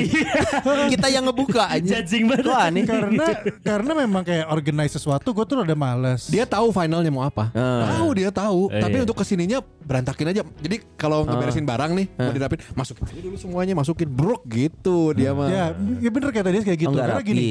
[0.88, 2.00] Kita yang ngebuka aja.
[2.00, 2.44] Judging banget.
[2.48, 2.84] Kok aneh?
[2.88, 3.26] karena
[3.68, 6.32] karena memang kayak organize sesuatu gue tuh udah males.
[6.32, 7.52] dia tahu finalnya mau apa.
[7.52, 8.00] Ah.
[8.00, 8.72] Tahu dia tahu.
[8.72, 9.04] Eh, Tapi iya.
[9.04, 10.42] untuk ke sininya berantakin aja.
[10.44, 15.32] Jadi kalau ngeberesin barang nih, mau dirapin, masukin aja dulu semuanya, masukin brok gitu dia
[15.36, 15.48] mah.
[15.48, 15.64] Ya,
[16.00, 16.88] ya bener kayak tadi kayak gitu.
[16.88, 17.28] Oh, nggak karena rapi.
[17.28, 17.48] gini.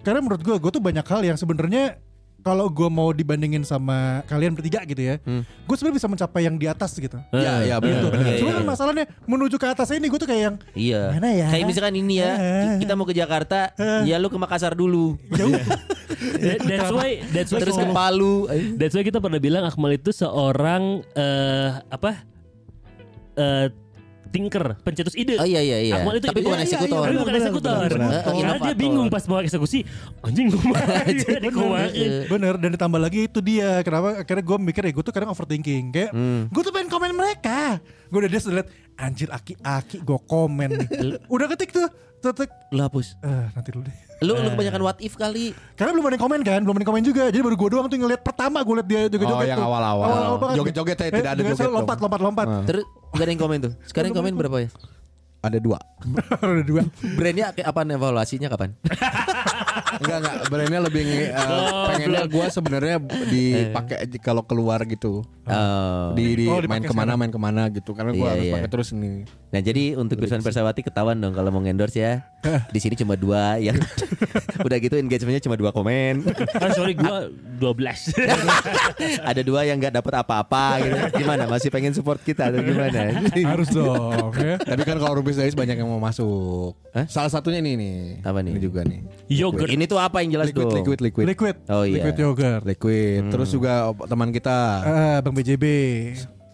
[0.00, 2.00] Karena menurut gue, gue tuh banyak hal yang sebenarnya
[2.40, 6.64] kalau gue mau dibandingin sama kalian bertiga gitu ya, gue sebenarnya bisa mencapai yang di
[6.64, 7.20] atas gitu.
[7.30, 8.06] Iya, iya benar Gitu.
[8.08, 8.26] benar.
[8.26, 8.56] Iya, Cuma iya.
[8.56, 11.02] kan masalahnya menuju ke atas ini gue tuh kayak yang Iya.
[11.12, 11.46] Mana ya?
[11.48, 13.70] Kayak misalkan ini ya, ki- kita mau ke Jakarta,
[14.02, 15.20] ya lu ke Makassar dulu.
[15.30, 15.52] jauh.
[16.36, 18.48] That- That's why that's why Terus ke kita- Palu.
[18.74, 22.24] That's why kita pernah bilang Akmal itu seorang eh apa?
[23.34, 23.66] Eh
[24.30, 25.36] thinker, pencetus ide.
[25.36, 25.94] Oh iya iya iya.
[26.00, 27.04] Akmal itu Tapi bukan iya, iya, eksekutor.
[27.04, 27.88] Tapi bukan eksekutor.
[27.90, 29.82] Karena dia bingung pas mau eksekusi.
[30.22, 30.62] Anjing gue
[31.50, 32.10] kumain.
[32.30, 35.90] Bener dan ditambah lagi itu dia kenapa akhirnya gue mikir ya gue tuh kadang overthinking
[35.90, 36.50] kayak Hmm.
[36.50, 37.78] gue tuh pengen komen mereka
[38.10, 38.68] gue udah dia liat
[39.00, 40.88] anjir aki-aki gue komen nih
[41.26, 41.88] udah ketik tuh
[42.20, 43.16] tetek Lu hapus.
[43.20, 45.56] eh nanti dulu deh Lu lu kebanyakan what if kali.
[45.72, 47.86] karena belum ada yang komen kan belum ada yang komen juga jadi baru gue doang
[47.86, 49.66] tuh ngeliat pertama gue liat dia joget-joget Oh, yang tuh.
[49.66, 50.06] awal-awal.
[50.06, 52.46] awal-awal Joget-joget ya, Eh, tidak ada joget joget lompat lompat lompat.
[52.62, 53.72] Terus gak ada yang komen tuh.
[53.82, 54.68] Sekarang yang komen berapa ya?
[55.40, 55.78] Ada dua.
[56.44, 56.84] ada dua
[57.16, 58.76] Brandnya apaan evaluasinya kapan?
[60.00, 62.96] Enggak enggak, brandnya lebih uh, pengennya gue sebenarnya
[63.28, 65.26] dipakai aja kalau keluar gitu.
[65.44, 66.14] Oh.
[66.14, 68.54] Di, di Oh, main ke mana main ke mana gitu karena gue Iya, harus iya.
[68.54, 69.26] pakai terus nih.
[69.50, 72.22] Nah jadi untuk Pirsawan Persawati ketahuan dong kalau mau endorse ya.
[72.74, 73.76] Di sini cuma dua yang
[74.66, 76.22] udah gitu engagementnya cuma dua komen.
[76.56, 77.16] Ah, sorry gue
[77.60, 78.16] 12.
[79.20, 80.96] Ada dua yang nggak dapat apa-apa gitu.
[81.20, 81.44] Gimana?
[81.50, 83.20] Masih pengen support kita atau gimana?
[83.30, 86.74] harus dong ya Tapi kan kalau Days banyak yang mau masuk.
[86.90, 87.06] Hah?
[87.06, 87.98] Salah satunya ini nih.
[88.22, 88.52] Apa nih?
[88.54, 89.00] Ini juga nih.
[89.28, 89.70] Yogurt.
[89.70, 90.76] Ini tuh apa yang jelas Liquid, dong?
[90.78, 91.26] liquid, liquid.
[91.26, 92.00] liquid Oh, iya.
[92.00, 93.22] liquid yogurt Liquid.
[93.28, 93.72] Terus juga
[94.06, 94.58] teman kita.
[94.80, 95.64] Ah, bang BJB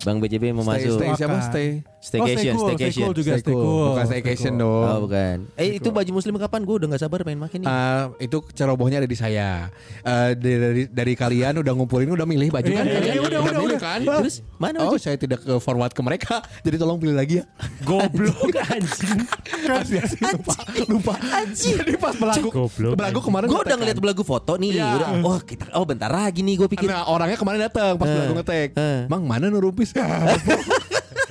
[0.04, 0.98] Bang BJB mau Stay, masuk.
[1.00, 1.38] stay siapa?
[1.42, 1.68] Stay.
[1.98, 2.92] Staycation, oh, stay cool, staycation.
[2.92, 3.86] stay cool juga Stay stay cool.
[3.88, 4.62] Bukan Stay staycation cool.
[4.62, 4.84] dong.
[4.86, 5.36] Oh bukan.
[5.54, 6.60] Eh itu baju muslim kapan?
[6.62, 7.68] Gue udah gak sabar pengen makin nih.
[7.68, 9.72] Ah, itu cerobohnya ada di saya.
[10.00, 12.84] Eh, dari, dari dari kalian udah ngumpulin udah milih baju Iya, kan?
[12.84, 13.80] iya, Kalian iya, udah, udah, milih udah.
[13.82, 14.00] kan?
[14.22, 14.96] Terus mana Oh, baju?
[14.98, 16.34] saya tidak ke forward ke mereka.
[16.64, 17.44] Jadi tolong pilih lagi ya.
[17.82, 19.18] Goblok anjing.
[19.66, 20.04] Anjing.
[20.30, 20.54] Lupa,
[20.86, 21.14] lupa.
[21.34, 21.76] Anjing.
[21.76, 24.78] Jadi pas belagu, Goblok, belagu kemarin Gue udah ngeliat belagu foto nih.
[24.78, 24.86] Iya.
[24.94, 26.86] Udah, oh kita, oh bentar lagi nih gue pikir.
[26.86, 28.68] Nah, orangnya kemarin datang pas Eh, belagu ngetek.
[28.74, 28.98] eh.
[29.08, 29.90] Mang mana nurupis?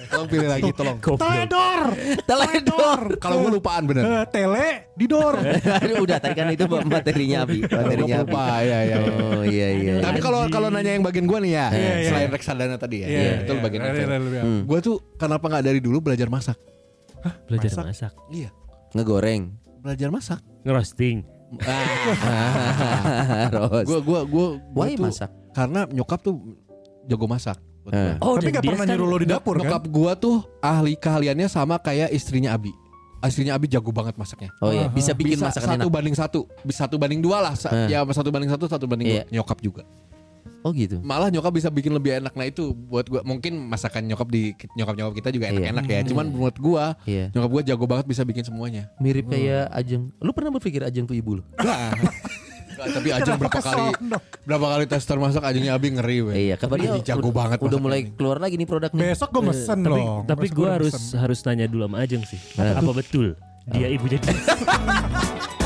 [0.07, 0.97] tolong pilih lagi, tolong.
[0.99, 1.81] Teledor
[2.23, 2.99] Teledor.
[3.17, 4.03] Kalau gue lupaan bener.
[4.03, 8.31] Eh, tele di dor Aduh, udah tadi kan itu materinya Abi, materinya Abi.
[8.31, 8.95] Lupa, ya, ya.
[9.01, 9.93] Oh iya iya.
[9.99, 12.09] Tapi kalau kalau nanya yang bagian gue nih ya, Iya, iya.
[12.09, 13.81] selain reksadana tadi ya, Iya, itu bagian.
[14.41, 14.61] Hmm.
[14.65, 16.57] Gue tuh kenapa nggak dari dulu belajar masak?
[17.49, 17.85] Belajar Masak.
[17.89, 18.13] masak.
[18.29, 18.49] Iya,
[18.93, 19.43] Ngegoreng.
[19.81, 20.39] belajar masak.
[20.61, 21.25] Ngerosting.
[23.51, 23.85] Ros.
[23.85, 25.29] Gue gue gue Why masak?
[25.51, 26.35] Karena nyokap tuh
[27.05, 27.57] jago masak.
[27.85, 28.15] Buat Eh.
[28.19, 31.45] Oh, tapi gak pernah kan- nyuruh lo di dapur Nyokap kan gue tuh ahli keahliannya
[31.45, 32.73] sama kayak istrinya Abi.
[33.21, 34.49] Istrinya Abi jago banget masaknya.
[34.59, 35.93] Oh iya, bisa bikin bisa masakan satu enak.
[35.93, 37.53] banding satu, bisa satu banding dua lah.
[37.53, 37.89] Sa- Eh.
[37.89, 39.23] Ya satu banding satu, satu banding Iya.
[39.23, 39.41] dua.
[39.41, 39.81] Nyokap juga.
[40.61, 40.97] Oh gitu.
[40.99, 42.33] Malah nyokap bisa bikin lebih enak.
[42.33, 45.69] Nah itu buat gua mungkin masakan nyokap di nyokap nyokap kita juga Iya.
[45.69, 45.99] enak-enak ya.
[46.05, 47.29] Cuman buat gua Iya.
[47.31, 48.89] nyokap gua jago banget bisa bikin semuanya.
[48.97, 50.09] Mirip kayak Ajeng.
[50.17, 51.43] Lu pernah berpikir Ajeng tuh ibu lu?
[52.75, 53.85] Nggak, tapi Ajeng berapa kali
[54.43, 56.35] berapa kali tester masak Ajengnya Abi ngeri weh.
[56.45, 58.99] Iya, kapan Ih, dia jago banget Udah mulai keluar lagi nih produknya.
[59.09, 61.17] besok gue mesen Tapi, dong tapi gue gua harus mesen.
[61.17, 62.39] harus tanya dulu sama Ajeng sih.
[62.55, 63.33] Apa betul
[63.65, 64.21] dia ibu jadi?